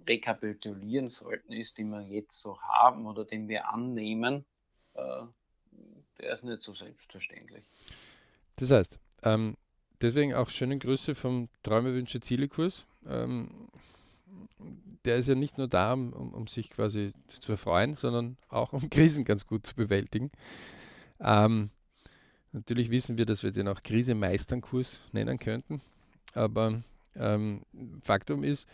rekapitulieren 0.08 1.10
sollten, 1.10 1.52
ist, 1.52 1.78
den 1.78 1.90
wir 1.90 2.02
jetzt 2.02 2.40
so 2.40 2.62
haben 2.62 3.06
oder 3.06 3.26
den 3.26 3.50
wir 3.50 3.68
annehmen, 3.68 4.46
äh, 4.94 5.24
der 6.20 6.34
ist 6.34 6.44
nicht 6.44 6.62
so 6.62 6.74
selbstverständlich. 6.74 7.66
Das 8.56 8.72
heißt, 8.72 9.00
ähm, 9.24 9.58
deswegen 10.04 10.34
auch 10.34 10.50
schöne 10.50 10.78
Grüße 10.78 11.16
vom 11.16 11.50
Träume, 11.64 11.94
Wünsche, 11.94 12.20
Ziele-Kurs. 12.20 12.86
Ähm, 13.08 13.50
der 15.06 15.18
ist 15.18 15.28
ja 15.28 15.36
nicht 15.36 15.58
nur 15.58 15.68
da, 15.68 15.94
um, 15.94 16.12
um, 16.12 16.48
sich 16.48 16.70
quasi 16.70 17.12
zu 17.28 17.54
erfreuen, 17.54 17.94
sondern 17.96 18.38
auch 18.50 18.74
um 18.74 18.90
Krisen 18.90 19.26
ganz 19.26 19.48
gut 19.48 19.66
zu 19.66 19.76
bewältigen. 19.76 20.32
Ähm, 21.20 21.70
natürlich 22.52 22.90
wissen 22.90 23.18
wir, 23.18 23.26
dass 23.26 23.44
wir 23.44 23.52
den 23.52 23.68
auch 23.68 23.82
Krise-Meistern-Kurs 23.84 25.02
nennen 25.12 25.40
könnten, 25.40 25.82
aber 26.34 26.84
ähm, 27.16 27.62
Faktum 28.02 28.44
ist, 28.44 28.68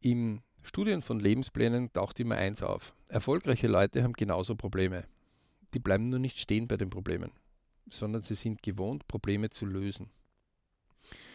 im 0.00 0.42
Studien 0.62 1.02
von 1.02 1.20
Lebensplänen 1.20 1.92
taucht 1.92 2.20
immer 2.20 2.36
eins 2.36 2.62
auf. 2.62 2.94
Erfolgreiche 3.08 3.68
Leute 3.68 4.02
haben 4.02 4.14
genauso 4.14 4.54
Probleme. 4.54 5.04
Die 5.74 5.78
bleiben 5.78 6.08
nur 6.08 6.18
nicht 6.18 6.38
stehen 6.38 6.68
bei 6.68 6.76
den 6.76 6.90
Problemen, 6.90 7.30
sondern 7.86 8.22
sie 8.22 8.34
sind 8.34 8.62
gewohnt, 8.62 9.06
Probleme 9.08 9.50
zu 9.50 9.66
lösen. 9.66 10.10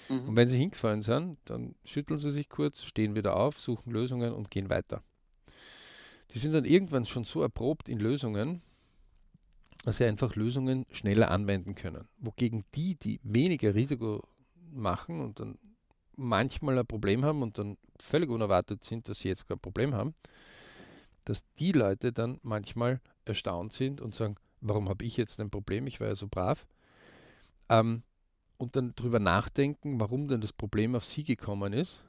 Mhm. 0.09 0.29
Und 0.29 0.35
wenn 0.35 0.47
sie 0.47 0.57
hingefallen 0.57 1.01
sind, 1.01 1.37
dann 1.45 1.75
schütteln 1.85 2.19
sie 2.19 2.31
sich 2.31 2.49
kurz, 2.49 2.83
stehen 2.83 3.15
wieder 3.15 3.35
auf, 3.35 3.59
suchen 3.59 3.91
Lösungen 3.91 4.33
und 4.33 4.51
gehen 4.51 4.69
weiter. 4.69 5.03
Die 6.33 6.39
sind 6.39 6.53
dann 6.53 6.65
irgendwann 6.65 7.05
schon 7.05 7.23
so 7.23 7.41
erprobt 7.41 7.89
in 7.89 7.99
Lösungen, 7.99 8.61
dass 9.83 9.97
sie 9.97 10.05
einfach 10.05 10.35
Lösungen 10.35 10.85
schneller 10.91 11.31
anwenden 11.31 11.75
können. 11.75 12.07
Wogegen 12.17 12.65
die, 12.75 12.95
die 12.95 13.19
weniger 13.23 13.73
Risiko 13.75 14.27
machen 14.71 15.21
und 15.21 15.39
dann 15.39 15.57
manchmal 16.15 16.77
ein 16.77 16.85
Problem 16.85 17.23
haben 17.23 17.41
und 17.41 17.57
dann 17.57 17.77
völlig 17.99 18.29
unerwartet 18.29 18.83
sind, 18.83 19.07
dass 19.07 19.19
sie 19.19 19.29
jetzt 19.29 19.47
kein 19.47 19.59
Problem 19.59 19.93
haben, 19.93 20.13
dass 21.23 21.43
die 21.59 21.71
Leute 21.71 22.11
dann 22.11 22.39
manchmal 22.43 23.01
erstaunt 23.25 23.73
sind 23.73 24.01
und 24.01 24.13
sagen, 24.13 24.35
warum 24.61 24.89
habe 24.89 25.05
ich 25.05 25.17
jetzt 25.17 25.39
ein 25.39 25.49
Problem? 25.49 25.87
Ich 25.87 25.99
war 25.99 26.07
ja 26.07 26.15
so 26.15 26.27
brav. 26.27 26.65
Ähm, 27.69 28.03
und 28.57 28.75
dann 28.75 28.93
darüber 28.95 29.19
nachdenken, 29.19 29.99
warum 29.99 30.27
denn 30.27 30.41
das 30.41 30.53
Problem 30.53 30.95
auf 30.95 31.05
sie 31.05 31.23
gekommen 31.23 31.73
ist. 31.73 32.03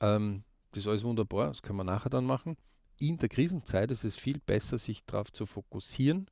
Ähm, 0.00 0.44
das 0.72 0.84
ist 0.84 0.88
alles 0.88 1.04
wunderbar, 1.04 1.48
das 1.48 1.62
können 1.62 1.78
wir 1.78 1.84
nachher 1.84 2.10
dann 2.10 2.24
machen. 2.24 2.56
In 3.00 3.18
der 3.18 3.28
Krisenzeit 3.28 3.90
ist 3.90 4.04
es 4.04 4.16
viel 4.16 4.38
besser, 4.38 4.78
sich 4.78 5.04
darauf 5.04 5.32
zu 5.32 5.46
fokussieren, 5.46 6.26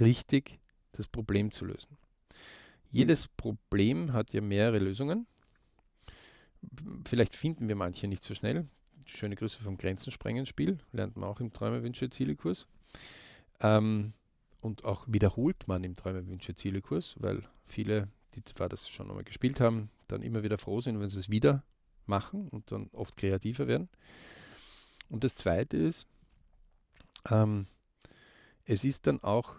richtig 0.00 0.60
das 0.92 1.06
Problem 1.06 1.52
zu 1.52 1.64
lösen. 1.64 1.96
Jedes 2.90 3.28
Problem 3.28 4.12
hat 4.12 4.32
ja 4.32 4.40
mehrere 4.40 4.78
Lösungen. 4.78 5.26
Vielleicht 7.06 7.36
finden 7.36 7.68
wir 7.68 7.76
manche 7.76 8.08
nicht 8.08 8.24
so 8.24 8.34
schnell. 8.34 8.68
Schöne 9.06 9.36
Grüße 9.36 9.62
vom 9.62 9.78
Grenzensprengen-Spiel, 9.78 10.78
lernt 10.92 11.16
man 11.16 11.28
auch 11.28 11.40
im 11.40 11.52
Träume, 11.52 11.82
Wünsche, 11.82 12.10
Ziele-Kurs. 12.10 12.66
Ähm, 13.60 14.12
und 14.60 14.84
auch 14.84 15.06
wiederholt 15.08 15.68
man 15.68 15.84
im 15.84 15.96
Träume, 15.96 16.26
Wünsche, 16.26 16.54
Ziele-Kurs, 16.54 17.16
weil 17.18 17.42
viele, 17.64 18.08
die 18.34 18.44
zwar 18.44 18.68
das 18.68 18.88
schon 18.88 19.08
einmal 19.08 19.24
gespielt 19.24 19.60
haben, 19.60 19.90
dann 20.08 20.22
immer 20.22 20.42
wieder 20.42 20.58
froh 20.58 20.80
sind, 20.80 21.00
wenn 21.00 21.08
sie 21.08 21.20
es 21.20 21.30
wieder 21.30 21.62
machen 22.06 22.48
und 22.48 22.70
dann 22.72 22.88
oft 22.92 23.16
kreativer 23.16 23.66
werden. 23.68 23.88
Und 25.08 25.24
das 25.24 25.34
Zweite 25.34 25.76
ist, 25.76 26.06
ähm, 27.30 27.66
es 28.64 28.84
ist 28.84 29.06
dann 29.06 29.22
auch 29.22 29.56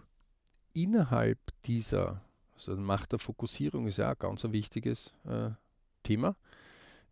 innerhalb 0.72 1.38
dieser, 1.64 2.22
also 2.54 2.76
Macht 2.76 3.12
der 3.12 3.18
Fokussierung 3.18 3.86
ist 3.86 3.98
ja 3.98 4.10
ein 4.10 4.18
ganz 4.18 4.44
ein 4.44 4.52
wichtiges 4.52 5.12
äh, 5.24 5.50
Thema, 6.02 6.36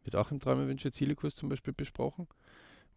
wird 0.05 0.17
auch 0.17 0.31
im 0.31 0.41
Träume, 0.41 0.67
Wünsche, 0.67 0.93
Ziele-Kurs 0.93 1.35
zum 1.35 1.49
Beispiel 1.49 1.75
besprochen. 1.75 2.27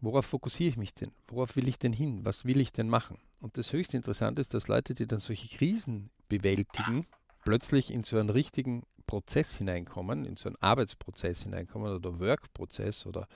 Worauf 0.04 0.26
fokussiere 0.26 0.70
ich 0.70 0.76
mich 0.76 0.94
denn? 0.94 1.12
Worauf 1.28 1.56
will 1.56 1.68
ich 1.68 1.78
denn 1.78 1.92
hin? 1.92 2.24
Was 2.24 2.44
will 2.44 2.60
ich 2.60 2.72
denn 2.72 2.88
machen? 2.88 3.18
Und 3.40 3.58
das 3.58 3.72
höchst 3.72 3.94
Interessante 3.94 4.40
ist, 4.40 4.54
dass 4.54 4.68
Leute, 4.68 4.94
die 4.94 5.06
dann 5.06 5.20
solche 5.20 5.48
Krisen 5.48 6.10
bewältigen, 6.28 7.06
plötzlich 7.44 7.92
in 7.92 8.04
so 8.04 8.18
einen 8.18 8.30
richtigen 8.30 8.84
Prozess 9.06 9.56
hineinkommen, 9.56 10.24
in 10.24 10.36
so 10.36 10.48
einen 10.48 10.56
Arbeitsprozess 10.60 11.42
hineinkommen 11.42 11.92
oder 11.92 12.18
Workprozess 12.18 13.06
oder 13.06 13.28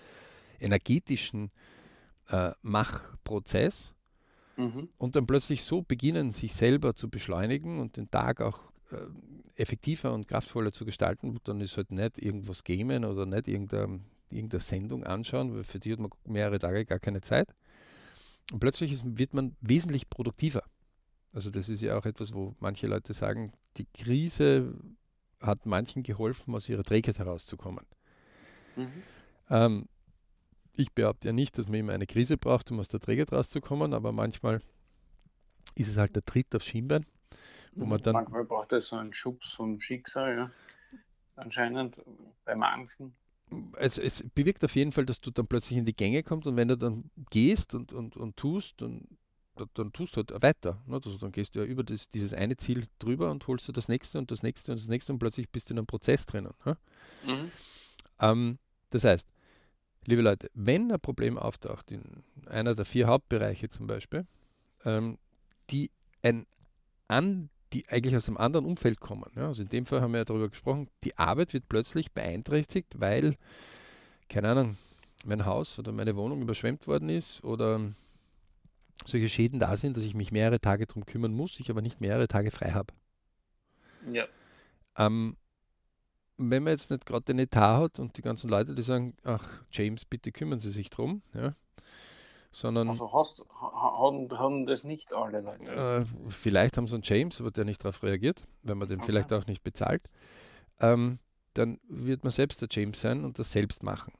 energetischen 0.60 1.50
äh, 2.28 2.52
Machprozess 2.62 3.94
mhm. 4.56 4.88
und 4.98 5.16
dann 5.16 5.26
plötzlich 5.26 5.62
so 5.64 5.82
beginnen, 5.82 6.32
sich 6.32 6.54
selber 6.54 6.94
zu 6.94 7.08
beschleunigen 7.08 7.78
und 7.80 7.96
den 7.96 8.10
Tag 8.10 8.40
auch 8.40 8.60
äh, 8.90 8.96
effektiver 9.60 10.12
und 10.12 10.28
kraftvoller 10.28 10.72
zu 10.72 10.84
gestalten, 10.84 11.38
dann 11.44 11.60
ist 11.60 11.76
halt 11.76 11.90
nicht 11.90 12.18
irgendwas 12.18 12.64
gamen 12.64 13.04
oder 13.04 13.26
nicht 13.26 13.48
irgendeine, 13.48 14.00
irgendeine 14.30 14.60
Sendung 14.60 15.04
anschauen, 15.04 15.54
weil 15.54 15.64
für 15.64 15.78
die 15.78 15.92
hat 15.92 15.98
man 15.98 16.10
mehrere 16.24 16.58
Tage 16.58 16.84
gar 16.84 16.98
keine 16.98 17.20
Zeit. 17.20 17.54
Und 18.52 18.60
plötzlich 18.60 18.92
ist, 18.92 19.02
wird 19.18 19.34
man 19.34 19.56
wesentlich 19.60 20.08
produktiver. 20.08 20.62
Also 21.32 21.50
das 21.50 21.68
ist 21.68 21.82
ja 21.82 21.98
auch 21.98 22.06
etwas, 22.06 22.32
wo 22.32 22.54
manche 22.60 22.86
Leute 22.86 23.12
sagen, 23.12 23.52
die 23.76 23.86
Krise 23.92 24.74
hat 25.40 25.66
manchen 25.66 26.02
geholfen, 26.02 26.54
aus 26.54 26.68
ihrer 26.68 26.82
Trägheit 26.82 27.18
herauszukommen. 27.18 27.84
Mhm. 28.76 29.02
Ähm, 29.50 29.88
ich 30.76 30.92
behaupte 30.92 31.28
ja 31.28 31.32
nicht, 31.32 31.58
dass 31.58 31.66
man 31.66 31.80
immer 31.80 31.92
eine 31.92 32.06
Krise 32.06 32.36
braucht, 32.36 32.70
um 32.70 32.80
aus 32.80 32.88
der 32.88 33.00
Trägheit 33.00 33.32
rauszukommen, 33.32 33.92
aber 33.92 34.12
manchmal 34.12 34.60
ist 35.74 35.88
es 35.88 35.96
halt 35.96 36.16
der 36.16 36.24
Tritt 36.24 36.54
aufs 36.54 36.66
Schienbein, 36.66 37.04
wo 37.74 37.84
man 37.84 38.00
dann. 38.02 38.14
Manchmal 38.14 38.44
braucht 38.44 38.72
es 38.72 38.88
so 38.88 38.96
einen 38.96 39.12
Schubs 39.12 39.52
vom 39.52 39.80
Schicksal, 39.80 40.36
ja. 40.36 40.50
Anscheinend 41.36 41.96
bei 42.44 42.54
manchen. 42.56 43.14
Es, 43.76 43.98
es, 43.98 44.24
bewirkt 44.34 44.64
auf 44.64 44.74
jeden 44.74 44.92
Fall, 44.92 45.06
dass 45.06 45.20
du 45.20 45.30
dann 45.30 45.46
plötzlich 45.46 45.78
in 45.78 45.84
die 45.84 45.96
Gänge 45.96 46.22
kommst 46.22 46.46
und 46.46 46.56
wenn 46.56 46.68
du 46.68 46.76
dann 46.76 47.10
gehst 47.30 47.74
und, 47.74 47.92
und, 47.92 48.16
und 48.16 48.36
tust, 48.36 48.80
dann 48.80 49.06
dann 49.74 49.92
tust 49.92 50.16
du 50.16 50.18
halt 50.18 50.42
weiter. 50.42 50.80
Ne? 50.86 50.96
Also 50.96 51.18
dann 51.18 51.32
gehst 51.32 51.54
du 51.54 51.60
ja 51.60 51.64
über 51.64 51.82
das, 51.82 52.08
dieses 52.08 52.34
eine 52.34 52.56
Ziel 52.56 52.86
drüber 52.98 53.30
und 53.30 53.46
holst 53.46 53.66
du 53.68 53.72
das 53.72 53.88
nächste 53.88 54.18
und 54.18 54.30
das 54.30 54.42
nächste 54.42 54.72
und 54.72 54.80
das 54.80 54.88
nächste 54.88 55.12
und 55.12 55.18
plötzlich 55.18 55.48
bist 55.50 55.68
du 55.68 55.74
in 55.74 55.78
einem 55.78 55.86
Prozess 55.86 56.26
drinnen. 56.26 56.54
Ne? 56.64 56.76
Mhm. 57.26 57.50
Ähm, 58.20 58.58
das 58.90 59.04
heißt, 59.04 59.28
liebe 60.06 60.22
Leute, 60.22 60.50
wenn 60.54 60.90
ein 60.92 61.00
Problem 61.00 61.38
auftaucht 61.38 61.90
in 61.90 62.22
einer 62.46 62.74
der 62.74 62.84
vier 62.84 63.06
Hauptbereiche 63.06 63.68
zum 63.68 63.86
Beispiel, 63.86 64.26
ähm, 64.84 65.18
die 65.70 65.90
ein 66.22 66.46
an, 67.08 67.50
die 67.72 67.88
eigentlich 67.88 68.16
aus 68.16 68.28
einem 68.28 68.36
anderen 68.36 68.66
Umfeld 68.66 69.00
kommen. 69.00 69.30
Ja? 69.36 69.48
Also 69.48 69.62
in 69.62 69.68
dem 69.68 69.86
Fall 69.86 70.00
haben 70.00 70.12
wir 70.12 70.18
ja 70.18 70.24
darüber 70.24 70.48
gesprochen, 70.48 70.88
die 71.04 71.16
Arbeit 71.18 71.52
wird 71.52 71.68
plötzlich 71.68 72.12
beeinträchtigt, 72.12 72.98
weil, 72.98 73.36
keine 74.28 74.50
Ahnung, 74.50 74.76
mein 75.24 75.44
Haus 75.44 75.78
oder 75.78 75.92
meine 75.92 76.16
Wohnung 76.16 76.42
überschwemmt 76.42 76.86
worden 76.86 77.08
ist 77.08 77.42
oder 77.44 77.80
solche 79.04 79.28
Schäden 79.28 79.60
da 79.60 79.76
sind, 79.76 79.96
dass 79.96 80.04
ich 80.04 80.14
mich 80.14 80.32
mehrere 80.32 80.60
Tage 80.60 80.86
darum 80.86 81.06
kümmern 81.06 81.32
muss, 81.32 81.60
ich 81.60 81.70
aber 81.70 81.82
nicht 81.82 82.00
mehrere 82.00 82.28
Tage 82.28 82.50
frei 82.50 82.72
habe. 82.72 82.92
Ja. 84.12 84.26
Ähm, 84.96 85.36
wenn 86.36 86.62
man 86.62 86.72
jetzt 86.72 86.90
nicht 86.90 87.04
gerade 87.04 87.24
den 87.24 87.38
Etat 87.38 87.80
hat 87.80 87.98
und 87.98 88.16
die 88.16 88.22
ganzen 88.22 88.48
Leute, 88.48 88.74
die 88.74 88.82
sagen, 88.82 89.14
ach 89.24 89.44
James, 89.72 90.04
bitte 90.04 90.32
kümmern 90.32 90.60
Sie 90.60 90.70
sich 90.70 90.88
drum, 90.90 91.22
ja, 91.34 91.52
sondern... 92.50 92.88
Also 92.88 93.12
hast, 93.12 93.44
haben, 93.60 94.30
haben 94.38 94.66
das 94.66 94.84
nicht 94.84 95.12
alle 95.12 95.40
Leute? 95.40 95.64
Äh, 95.64 96.30
vielleicht 96.30 96.76
haben 96.76 96.86
sie 96.86 96.94
einen 96.94 97.02
James, 97.04 97.40
aber 97.40 97.50
der 97.50 97.64
nicht 97.64 97.84
darauf 97.84 98.02
reagiert, 98.02 98.42
wenn 98.62 98.78
man 98.78 98.88
den 98.88 98.98
okay. 98.98 99.06
vielleicht 99.06 99.32
auch 99.32 99.46
nicht 99.46 99.62
bezahlt. 99.62 100.02
Ähm, 100.80 101.18
dann 101.54 101.80
wird 101.88 102.24
man 102.24 102.30
selbst 102.30 102.60
der 102.62 102.68
James 102.70 103.00
sein 103.00 103.24
und 103.24 103.38
das 103.38 103.52
selbst 103.52 103.82
machen. 103.82 104.12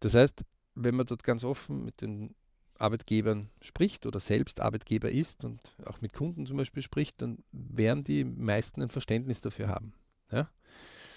Das 0.00 0.14
heißt, 0.14 0.44
wenn 0.74 0.94
man 0.94 1.06
dort 1.06 1.24
ganz 1.24 1.44
offen 1.44 1.84
mit 1.84 2.00
den 2.00 2.34
Arbeitgebern 2.78 3.50
spricht 3.60 4.06
oder 4.06 4.20
selbst 4.20 4.60
Arbeitgeber 4.60 5.10
ist 5.10 5.44
und 5.44 5.60
auch 5.84 6.00
mit 6.00 6.12
Kunden 6.12 6.46
zum 6.46 6.56
Beispiel 6.56 6.82
spricht, 6.82 7.20
dann 7.20 7.42
werden 7.50 8.04
die 8.04 8.24
meisten 8.24 8.80
ein 8.82 8.90
Verständnis 8.90 9.40
dafür 9.40 9.68
haben. 9.68 9.92
Ja? 10.30 10.48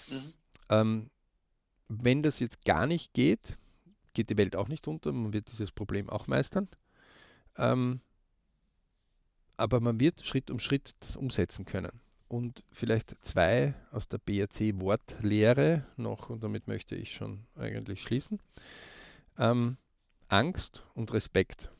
Mhm. 0.08 0.32
Ähm, 0.70 1.10
wenn 1.88 2.22
das 2.22 2.40
jetzt 2.40 2.64
gar 2.64 2.86
nicht 2.86 3.14
geht, 3.14 3.58
geht 4.14 4.30
die 4.30 4.38
Welt 4.38 4.56
auch 4.56 4.68
nicht 4.68 4.88
unter, 4.88 5.12
man 5.12 5.32
wird 5.32 5.50
dieses 5.50 5.72
Problem 5.72 6.08
auch 6.08 6.26
meistern. 6.26 6.68
Ähm, 7.56 8.00
aber 9.56 9.80
man 9.80 10.00
wird 10.00 10.22
Schritt 10.22 10.50
um 10.50 10.58
Schritt 10.58 10.94
das 11.00 11.16
umsetzen 11.16 11.64
können. 11.64 12.00
Und 12.28 12.64
vielleicht 12.72 13.14
zwei 13.22 13.74
aus 13.90 14.08
der 14.08 14.18
BRC-Wortlehre 14.18 15.86
noch, 15.96 16.30
und 16.30 16.42
damit 16.42 16.66
möchte 16.66 16.94
ich 16.94 17.12
schon 17.12 17.44
eigentlich 17.56 18.00
schließen. 18.00 18.40
Ähm, 19.38 19.76
Angst 20.28 20.86
und 20.94 21.12
Respekt. 21.12 21.70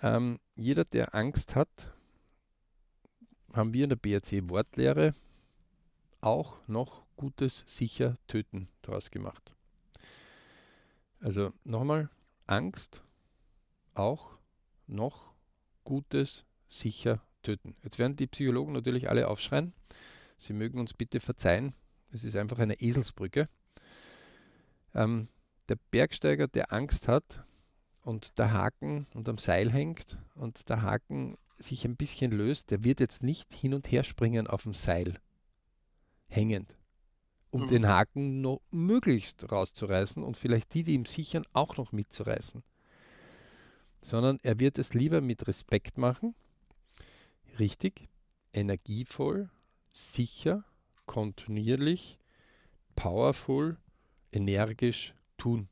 Ähm, 0.00 0.38
jeder, 0.54 0.84
der 0.84 1.14
Angst 1.14 1.56
hat, 1.56 1.92
haben 3.52 3.72
wir 3.72 3.84
in 3.84 3.90
der 3.90 3.96
BRC 3.96 4.48
Wortlehre 4.48 5.14
auch 6.20 6.58
noch 6.68 7.04
Gutes 7.16 7.64
sicher 7.66 8.16
töten 8.28 8.68
daraus 8.82 9.10
gemacht. 9.10 9.53
Also 11.24 11.54
nochmal, 11.64 12.10
Angst 12.46 13.02
auch 13.94 14.36
noch 14.86 15.32
Gutes 15.82 16.44
sicher 16.68 17.22
töten. 17.42 17.74
Jetzt 17.82 17.98
werden 17.98 18.16
die 18.16 18.26
Psychologen 18.26 18.74
natürlich 18.74 19.08
alle 19.08 19.28
aufschreien. 19.28 19.72
Sie 20.36 20.52
mögen 20.52 20.78
uns 20.78 20.92
bitte 20.92 21.20
verzeihen. 21.20 21.74
Es 22.12 22.24
ist 22.24 22.36
einfach 22.36 22.58
eine 22.58 22.78
Eselsbrücke. 22.78 23.48
Ähm, 24.94 25.28
der 25.70 25.78
Bergsteiger, 25.90 26.46
der 26.46 26.74
Angst 26.74 27.08
hat 27.08 27.42
und 28.02 28.38
der 28.38 28.52
Haken 28.52 29.06
und 29.14 29.26
am 29.26 29.38
Seil 29.38 29.72
hängt 29.72 30.18
und 30.34 30.68
der 30.68 30.82
Haken 30.82 31.38
sich 31.56 31.86
ein 31.86 31.96
bisschen 31.96 32.32
löst, 32.32 32.70
der 32.70 32.84
wird 32.84 33.00
jetzt 33.00 33.22
nicht 33.22 33.50
hin 33.54 33.72
und 33.72 33.90
her 33.90 34.04
springen 34.04 34.46
auf 34.46 34.64
dem 34.64 34.74
Seil 34.74 35.18
hängend, 36.26 36.76
um 37.54 37.62
mhm. 37.62 37.68
den 37.68 37.86
Haken 37.86 38.40
noch 38.40 38.60
möglichst 38.72 39.50
rauszureißen 39.50 40.24
und 40.24 40.36
vielleicht 40.36 40.74
die, 40.74 40.82
die 40.82 40.94
ihm 40.94 41.04
sichern, 41.04 41.46
auch 41.52 41.76
noch 41.76 41.92
mitzureißen. 41.92 42.64
Sondern 44.00 44.40
er 44.42 44.58
wird 44.58 44.76
es 44.76 44.92
lieber 44.92 45.20
mit 45.20 45.46
Respekt 45.46 45.96
machen, 45.96 46.34
richtig, 47.60 48.08
energievoll, 48.52 49.50
sicher, 49.92 50.64
kontinuierlich, 51.06 52.18
powerful, 52.96 53.78
energisch 54.32 55.14
tun. 55.38 55.68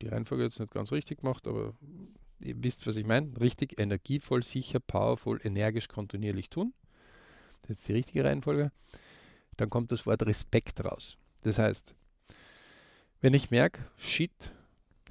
Die 0.00 0.08
Reihenfolge 0.08 0.42
jetzt 0.42 0.58
nicht 0.58 0.72
ganz 0.72 0.90
richtig 0.90 1.20
gemacht, 1.20 1.46
aber 1.46 1.74
ihr 2.40 2.56
wisst, 2.64 2.88
was 2.88 2.96
ich 2.96 3.06
meine. 3.06 3.40
Richtig, 3.40 3.78
energievoll, 3.78 4.42
sicher, 4.42 4.80
powerful, 4.80 5.40
energisch, 5.44 5.86
kontinuierlich 5.86 6.50
tun. 6.50 6.74
Das 7.62 7.76
ist 7.76 7.88
die 7.88 7.92
richtige 7.92 8.24
Reihenfolge. 8.24 8.72
Dann 9.56 9.70
kommt 9.70 9.92
das 9.92 10.06
Wort 10.06 10.24
Respekt 10.24 10.84
raus. 10.84 11.16
Das 11.42 11.58
heißt, 11.58 11.94
wenn 13.20 13.34
ich 13.34 13.50
merke, 13.50 13.84
shit 13.96 14.52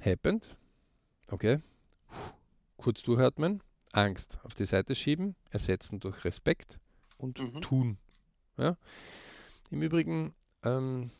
happened, 0.04 0.56
okay, 1.28 1.60
kurz 2.76 3.02
durchatmen, 3.02 3.62
Angst 3.92 4.38
auf 4.42 4.54
die 4.54 4.66
Seite 4.66 4.94
schieben, 4.94 5.36
ersetzen 5.50 6.00
durch 6.00 6.24
Respekt 6.24 6.78
und 7.18 7.38
mhm. 7.38 7.60
tun. 7.60 7.98
Ja? 8.56 8.76
Im 9.70 9.82
Übrigen, 9.82 10.34
ähm, 10.62 11.10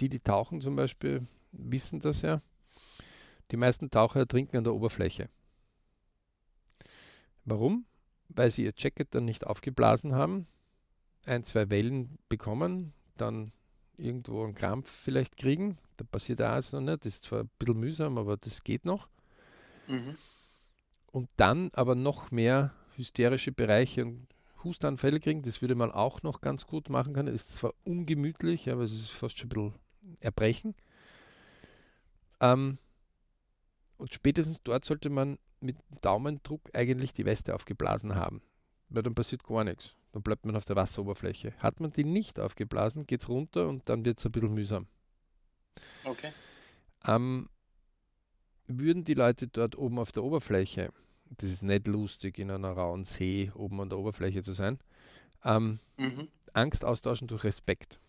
die, 0.00 0.08
die 0.08 0.20
tauchen 0.20 0.60
zum 0.60 0.76
Beispiel, 0.76 1.26
wissen 1.52 2.00
das 2.00 2.22
ja. 2.22 2.40
Die 3.50 3.56
meisten 3.56 3.90
Taucher 3.90 4.20
ertrinken 4.20 4.56
an 4.56 4.64
der 4.64 4.74
Oberfläche. 4.74 5.28
Warum? 7.44 7.86
Weil 8.28 8.50
sie 8.50 8.64
ihr 8.64 8.74
Jacket 8.76 9.14
dann 9.14 9.24
nicht 9.24 9.46
aufgeblasen 9.46 10.14
haben, 10.14 10.46
ein, 11.26 11.44
zwei 11.44 11.70
Wellen 11.70 12.18
bekommen, 12.28 12.92
dann 13.16 13.52
irgendwo 13.96 14.44
einen 14.44 14.54
Krampf 14.54 14.90
vielleicht 14.90 15.36
kriegen. 15.36 15.78
Da 15.96 16.04
passiert 16.04 16.42
auch 16.42 16.72
noch 16.72 16.80
nicht. 16.80 17.04
Das 17.04 17.14
ist 17.14 17.24
zwar 17.24 17.40
ein 17.40 17.50
bisschen 17.58 17.78
mühsam, 17.78 18.18
aber 18.18 18.36
das 18.36 18.62
geht 18.62 18.84
noch. 18.84 19.08
Mhm. 19.88 20.16
Und 21.12 21.28
dann 21.36 21.70
aber 21.74 21.94
noch 21.94 22.30
mehr 22.30 22.74
hysterische 22.96 23.52
Bereiche 23.52 24.04
und 24.04 24.26
Hustanfälle 24.64 25.20
kriegen. 25.20 25.42
Das 25.42 25.62
würde 25.62 25.74
man 25.74 25.90
auch 25.90 26.22
noch 26.22 26.40
ganz 26.40 26.66
gut 26.66 26.90
machen 26.90 27.14
können. 27.14 27.34
Ist 27.34 27.52
zwar 27.52 27.74
ungemütlich, 27.84 28.70
aber 28.70 28.82
es 28.82 28.92
ist 28.92 29.10
fast 29.10 29.38
schon 29.38 29.46
ein 29.46 29.48
bisschen 29.48 29.74
Erbrechen. 30.20 30.74
Ähm, 32.40 32.78
und 33.96 34.12
spätestens 34.12 34.62
dort 34.62 34.84
sollte 34.84 35.08
man 35.08 35.38
mit 35.60 35.76
Daumendruck 36.02 36.60
eigentlich 36.74 37.14
die 37.14 37.24
Weste 37.24 37.54
aufgeblasen 37.54 38.14
haben. 38.14 38.42
Weil 38.88 39.02
dann 39.02 39.14
passiert 39.14 39.42
gar 39.44 39.64
nichts. 39.64 39.95
Dann 40.16 40.22
bleibt 40.22 40.46
man 40.46 40.56
auf 40.56 40.64
der 40.64 40.76
Wasseroberfläche. 40.76 41.52
Hat 41.58 41.78
man 41.78 41.92
die 41.92 42.02
nicht 42.02 42.40
aufgeblasen, 42.40 43.06
geht 43.06 43.20
es 43.20 43.28
runter 43.28 43.68
und 43.68 43.86
dann 43.90 44.06
wird 44.06 44.18
es 44.18 44.24
ein 44.24 44.32
bisschen 44.32 44.54
mühsam. 44.54 44.86
Okay. 46.04 46.32
Ähm, 47.06 47.50
würden 48.66 49.04
die 49.04 49.12
Leute 49.12 49.46
dort 49.46 49.76
oben 49.76 49.98
auf 49.98 50.12
der 50.12 50.24
Oberfläche, 50.24 50.90
das 51.28 51.50
ist 51.50 51.62
nicht 51.62 51.86
lustig, 51.86 52.38
in 52.38 52.50
einer 52.50 52.70
rauen 52.70 53.04
See 53.04 53.52
oben 53.54 53.78
an 53.78 53.90
der 53.90 53.98
Oberfläche 53.98 54.42
zu 54.42 54.54
sein, 54.54 54.78
ähm, 55.44 55.80
mhm. 55.98 56.28
Angst 56.54 56.82
austauschen 56.82 57.28
durch 57.28 57.44
Respekt, 57.44 58.00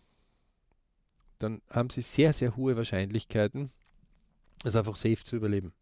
dann 1.38 1.60
haben 1.68 1.90
sie 1.90 2.00
sehr, 2.00 2.32
sehr 2.32 2.56
hohe 2.56 2.74
Wahrscheinlichkeiten, 2.74 3.70
es 4.64 4.76
einfach 4.76 4.96
safe 4.96 5.22
zu 5.22 5.36
überleben. 5.36 5.74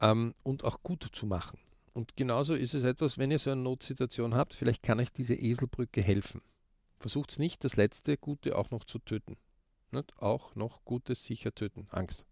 Ähm, 0.00 0.36
und 0.44 0.62
auch 0.62 0.84
gut 0.84 1.08
zu 1.10 1.26
machen. 1.26 1.58
Und 1.96 2.16
genauso 2.16 2.54
ist 2.54 2.74
es 2.74 2.82
etwas, 2.82 3.16
wenn 3.16 3.30
ihr 3.30 3.38
so 3.38 3.50
eine 3.50 3.62
Notsituation 3.62 4.34
habt, 4.34 4.52
vielleicht 4.52 4.82
kann 4.82 5.00
euch 5.00 5.12
diese 5.12 5.34
Eselbrücke 5.34 6.02
helfen. 6.02 6.42
Versucht 6.98 7.32
es 7.32 7.38
nicht, 7.38 7.64
das 7.64 7.76
letzte 7.76 8.16
Gute 8.16 8.56
auch 8.56 8.70
noch 8.70 8.84
zu 8.84 8.98
töten. 8.98 9.36
Nicht? 9.90 10.16
Auch 10.18 10.54
noch 10.54 10.84
Gutes 10.84 11.24
sicher 11.24 11.54
töten. 11.54 11.88
Angst 11.90 12.26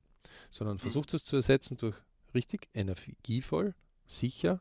sondern 0.50 0.76
mhm. 0.76 0.80
versucht 0.80 1.14
es 1.14 1.24
zu 1.24 1.36
ersetzen 1.36 1.76
durch 1.76 1.96
richtig 2.34 2.68
energievoll, 2.74 3.74
sicher, 4.06 4.60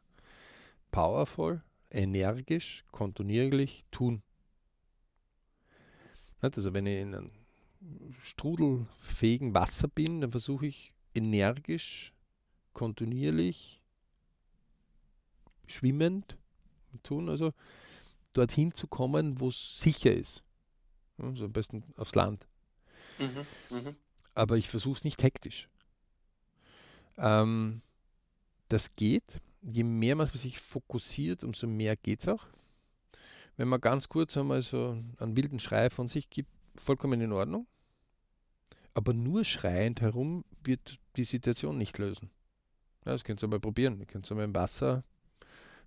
powervoll, 0.92 1.64
energisch, 1.90 2.86
kontinuierlich 2.92 3.86
tun. 3.92 4.22
Also 6.40 6.74
wenn 6.74 6.86
ich 6.86 7.00
in 7.00 7.16
einem 7.16 7.32
strudelfähigen 8.22 9.54
Wasser 9.54 9.88
bin, 9.88 10.22
dann 10.22 10.32
versuche 10.32 10.68
ich 10.68 10.94
energisch, 11.16 12.14
kontinuierlich, 12.74 13.82
schwimmend 15.68 16.38
tun, 17.04 17.30
also 17.30 17.54
dorthin 18.34 18.74
zu 18.74 18.88
kommen, 18.88 19.40
wo 19.40 19.50
es 19.50 19.80
sicher 19.80 20.14
ist. 20.14 20.44
Also 21.18 21.46
am 21.46 21.54
besten 21.54 21.84
aufs 21.98 22.16
Land. 22.16 22.48
Mhm, 23.20 23.46
mh 23.70 23.96
aber 24.36 24.58
ich 24.58 24.70
versuche 24.70 24.98
es 24.98 25.04
nicht 25.04 25.24
hektisch. 25.24 25.70
Ähm, 27.18 27.82
das 28.70 28.96
geht. 28.96 29.42
Je 29.62 29.84
mehr 29.84 30.16
man 30.16 30.26
sich 30.28 30.60
fokussiert, 30.60 31.44
umso 31.44 31.68
mehr 31.68 31.96
geht 31.96 32.22
es 32.22 32.28
auch. 32.28 32.46
Wenn 33.56 33.68
man 33.68 33.80
ganz 33.80 34.10
kurz 34.10 34.36
einmal 34.36 34.62
so 34.62 34.98
einen 35.18 35.38
wilden 35.38 35.60
Schrei 35.60 35.90
von 35.90 36.10
sich 36.10 36.30
gibt, 36.30 36.50
vollkommen 36.76 37.22
in 37.22 37.32
Ordnung. 37.32 37.68
Aber 38.96 39.14
nur 39.14 39.44
schreiend 39.44 40.02
herum 40.02 40.44
wird 40.64 41.00
die 41.16 41.24
Situation 41.24 41.78
nicht 41.78 41.98
lösen. 41.98 42.30
Ja, 43.06 43.12
das 43.12 43.24
könnt 43.24 43.44
ihr 43.44 43.48
mal 43.48 43.60
probieren. 43.60 44.00
Ihr 44.00 44.06
könnt 44.06 44.30
mal 44.32 44.44
im 44.44 44.56
Wasser 44.56 45.04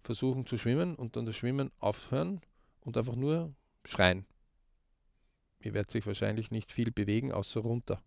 versuchen 0.03 0.47
zu 0.47 0.59
schwimmen 0.59 0.95
und 0.95 1.17
dann 1.17 1.27
das 1.27 1.37
Schwimmen 1.37 1.71
aufhören 1.79 2.41
und 2.81 2.97
einfach 2.97 3.17
nur 3.17 3.55
schreien. 3.85 4.27
Ihr 5.61 5.75
werdet 5.75 5.91
sich 5.91 6.07
wahrscheinlich 6.07 6.51
nicht 6.51 6.71
viel 6.73 6.91
bewegen, 6.93 7.33
außer 7.33 7.61
runter. 7.61 8.03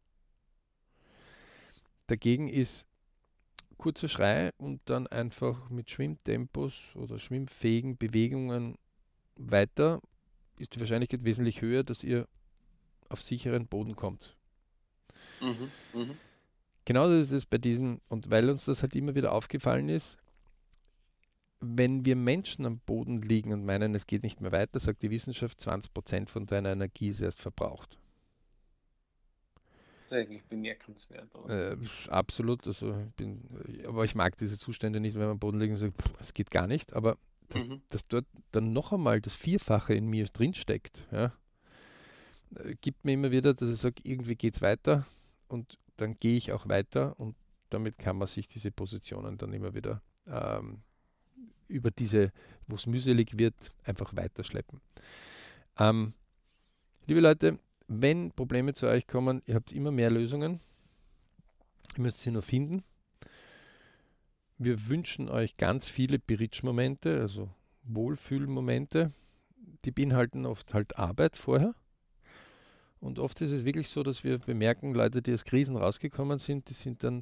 Dagegen 2.07 2.47
ist 2.47 2.85
kurzer 3.77 4.07
Schrei 4.07 4.51
und 4.57 4.81
dann 4.85 5.07
einfach 5.07 5.69
mit 5.69 5.89
Schwimmtempos 5.89 6.95
oder 6.95 7.17
schwimmfähigen 7.17 7.97
Bewegungen 7.97 8.77
weiter, 9.35 10.01
ist 10.57 10.75
die 10.75 10.79
Wahrscheinlichkeit 10.79 11.23
wesentlich 11.23 11.61
höher, 11.61 11.83
dass 11.83 12.03
ihr 12.03 12.27
auf 13.07 13.21
sicheren 13.21 13.67
Boden 13.67 13.95
kommt. 13.95 14.35
Mhm, 15.41 15.71
mh. 15.93 16.15
Genauso 16.85 17.15
ist 17.15 17.31
es 17.31 17.45
bei 17.45 17.57
diesem, 17.57 18.01
und 18.09 18.29
weil 18.29 18.49
uns 18.49 18.65
das 18.65 18.81
halt 18.81 18.95
immer 18.95 19.15
wieder 19.15 19.31
aufgefallen 19.31 19.89
ist, 19.89 20.17
wenn 21.61 22.05
wir 22.05 22.15
Menschen 22.15 22.65
am 22.65 22.79
Boden 22.79 23.21
liegen 23.21 23.53
und 23.53 23.65
meinen, 23.65 23.95
es 23.95 24.07
geht 24.07 24.23
nicht 24.23 24.41
mehr 24.41 24.51
weiter, 24.51 24.79
sagt 24.79 25.03
die 25.03 25.11
Wissenschaft, 25.11 25.59
20% 25.59 26.29
von 26.29 26.45
deiner 26.45 26.71
Energie 26.71 27.09
ist 27.09 27.21
erst 27.21 27.41
verbraucht 27.41 27.99
eigentlich 30.11 30.43
bemerkenswert. 30.45 31.29
Äh, 31.47 31.77
absolut, 32.09 32.65
also 32.67 32.97
ich 32.99 33.13
bin, 33.15 33.41
aber 33.85 34.03
ich 34.03 34.15
mag 34.15 34.37
diese 34.37 34.57
Zustände 34.57 34.99
nicht, 34.99 35.15
wenn 35.15 35.21
man 35.21 35.31
am 35.31 35.39
Boden 35.39 35.59
liegt 35.59 35.73
und 35.73 35.77
sagt, 35.77 35.95
es 36.19 36.33
geht 36.33 36.51
gar 36.51 36.67
nicht, 36.67 36.93
aber 36.93 37.17
dass, 37.49 37.65
mhm. 37.65 37.81
dass, 37.89 38.07
dort 38.07 38.25
dann 38.51 38.73
noch 38.73 38.91
einmal 38.91 39.21
das 39.21 39.33
Vierfache 39.33 39.93
in 39.93 40.07
mir 40.07 40.25
drinsteckt, 40.25 41.07
ja, 41.11 41.33
äh, 42.55 42.75
gibt 42.81 43.05
mir 43.05 43.13
immer 43.13 43.31
wieder, 43.31 43.53
dass 43.53 43.69
ich 43.69 43.77
sage, 43.77 44.01
irgendwie 44.03 44.35
geht 44.35 44.55
es 44.55 44.61
weiter 44.61 45.05
und 45.47 45.77
dann 45.97 46.17
gehe 46.19 46.37
ich 46.37 46.51
auch 46.51 46.67
weiter 46.69 47.19
und 47.19 47.35
damit 47.69 47.97
kann 47.97 48.17
man 48.17 48.27
sich 48.27 48.47
diese 48.47 48.71
Positionen 48.71 49.37
dann 49.37 49.53
immer 49.53 49.73
wieder 49.73 50.01
ähm, 50.27 50.81
über 51.69 51.91
diese, 51.91 52.31
wo 52.67 52.75
es 52.75 52.87
mühselig 52.87 53.37
wird, 53.37 53.55
einfach 53.83 54.15
weiterschleppen. 54.15 54.81
Ähm, 55.77 56.13
liebe 57.05 57.21
Leute, 57.21 57.59
wenn 57.87 58.31
Probleme 58.31 58.73
zu 58.73 58.87
euch 58.87 59.07
kommen, 59.07 59.41
ihr 59.45 59.55
habt 59.55 59.71
immer 59.71 59.91
mehr 59.91 60.11
Lösungen. 60.11 60.59
Ihr 61.97 62.03
müsst 62.03 62.19
sie 62.19 62.31
nur 62.31 62.43
finden. 62.43 62.83
Wir 64.57 64.89
wünschen 64.89 65.29
euch 65.29 65.57
ganz 65.57 65.87
viele 65.87 66.19
Beritsch-Momente, 66.19 67.19
also 67.19 67.49
Wohlfühlmomente. 67.83 69.11
Die 69.85 69.91
beinhalten 69.91 70.45
oft 70.45 70.73
halt 70.73 70.99
Arbeit 70.99 71.37
vorher. 71.37 71.73
Und 72.99 73.17
oft 73.17 73.39
ist 73.41 73.51
es 73.51 73.65
wirklich 73.65 73.89
so, 73.89 74.03
dass 74.03 74.23
wir 74.23 74.37
bemerken, 74.39 74.93
Leute, 74.93 75.21
die 75.21 75.33
aus 75.33 75.45
Krisen 75.45 75.77
rausgekommen 75.77 76.37
sind, 76.37 76.69
die 76.69 76.73
sind 76.73 77.03
dann, 77.03 77.21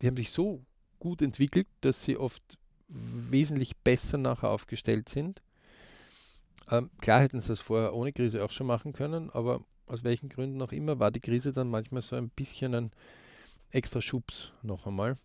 die 0.00 0.06
haben 0.06 0.16
sich 0.16 0.30
so 0.30 0.64
gut 0.98 1.20
entwickelt, 1.20 1.66
dass 1.82 2.02
sie 2.02 2.16
oft 2.16 2.58
wesentlich 2.88 3.76
besser 3.76 4.18
nachher 4.18 4.50
aufgestellt 4.50 5.08
sind 5.08 5.42
ähm, 6.70 6.90
klar 7.00 7.20
hätten 7.20 7.40
sie 7.40 7.52
es 7.52 7.60
vorher 7.60 7.94
ohne 7.94 8.12
Krise 8.12 8.44
auch 8.44 8.50
schon 8.50 8.66
machen 8.66 8.92
können, 8.92 9.30
aber 9.30 9.64
aus 9.86 10.04
welchen 10.04 10.28
Gründen 10.28 10.60
auch 10.60 10.72
immer 10.72 10.98
war 10.98 11.10
die 11.10 11.20
Krise 11.20 11.52
dann 11.52 11.68
manchmal 11.68 12.02
so 12.02 12.16
ein 12.16 12.28
bisschen 12.28 12.74
ein 12.74 12.92
extra 13.70 14.00
Schubs 14.00 14.52
noch 14.62 14.86
einmal. 14.86 15.16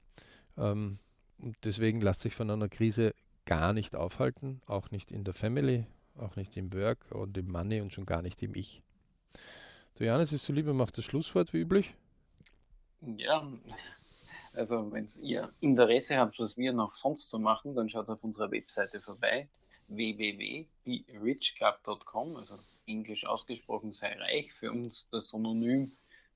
Ähm, 0.58 1.00
und 1.40 1.58
deswegen 1.64 2.00
lasst 2.00 2.22
sich 2.22 2.34
von 2.34 2.50
einer 2.50 2.70
Krise 2.70 3.14
gar 3.46 3.74
nicht 3.74 3.96
aufhalten, 3.96 4.62
auch 4.68 4.92
nicht 4.92 5.12
in 5.12 5.26
der 5.26 5.34
Family, 5.34 5.86
auch 6.18 6.38
nicht 6.38 6.56
im 6.56 6.74
Work 6.74 7.12
und 7.12 7.38
im 7.38 7.52
Money 7.52 7.82
und 7.82 7.92
schon 7.92 8.06
gar 8.06 8.22
nicht 8.22 8.42
im 8.42 8.56
Ich. 8.56 8.82
Du 9.96 10.06
Janis, 10.06 10.32
ist 10.32 10.46
so 10.46 10.54
lieber, 10.54 10.74
macht 10.74 10.98
das 10.98 11.04
Schlusswort 11.04 11.54
wie 11.54 11.60
üblich. 11.60 11.94
Ja, 13.02 13.46
also 14.54 14.92
wenn 14.92 15.08
ihr 15.22 15.54
Interesse 15.60 16.18
habt, 16.18 16.40
was 16.40 16.58
wir 16.58 16.74
noch 16.74 16.96
sonst 16.96 17.30
so 17.30 17.38
machen, 17.40 17.76
dann 17.76 17.90
schaut 17.90 18.10
auf 18.10 18.24
unserer 18.24 18.50
Webseite 18.52 19.02
vorbei 19.02 19.48
www.berichclub.com, 19.88 22.38
also 22.38 22.58
englisch 22.88 23.26
ausgesprochen 23.26 23.92
sei 23.92 24.18
reich, 24.18 24.54
für 24.54 24.72
uns 24.72 25.10
das 25.12 25.30
Synonym 25.30 25.92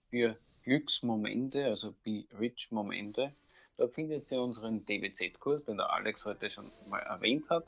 für 0.09 0.37
Glücksmomente, 0.63 1.65
also 1.65 1.93
Be 2.03 2.25
Rich 2.37 2.71
Momente. 2.71 3.33
Da 3.77 3.87
findet 3.87 4.29
ihr 4.31 4.41
unseren 4.41 4.83
DBZ-Kurs, 4.85 5.65
den 5.65 5.77
der 5.77 5.93
Alex 5.93 6.25
heute 6.25 6.49
schon 6.49 6.71
mal 6.89 6.99
erwähnt 6.99 7.49
hat. 7.49 7.65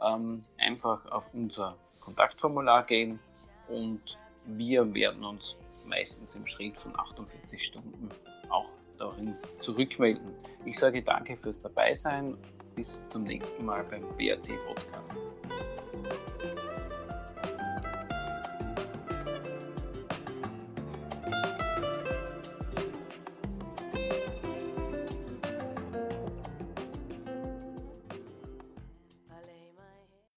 Ähm, 0.00 0.44
einfach 0.56 1.04
auf 1.06 1.24
unser 1.32 1.76
Kontaktformular 2.00 2.86
gehen 2.86 3.20
und 3.68 4.18
wir 4.46 4.94
werden 4.94 5.24
uns 5.24 5.58
meistens 5.84 6.34
im 6.34 6.46
Schritt 6.46 6.80
von 6.80 6.98
48 6.98 7.62
Stunden 7.62 8.08
auch 8.48 8.70
darin 8.98 9.34
zurückmelden. 9.60 10.34
Ich 10.64 10.78
sage 10.78 11.02
danke 11.02 11.36
fürs 11.36 11.60
Dabeisein 11.62 12.36
bis 12.74 13.02
zum 13.08 13.24
nächsten 13.24 13.64
Mal 13.64 13.84
beim 13.84 14.02
BRC 14.16 14.58
Podcast. 14.66 15.37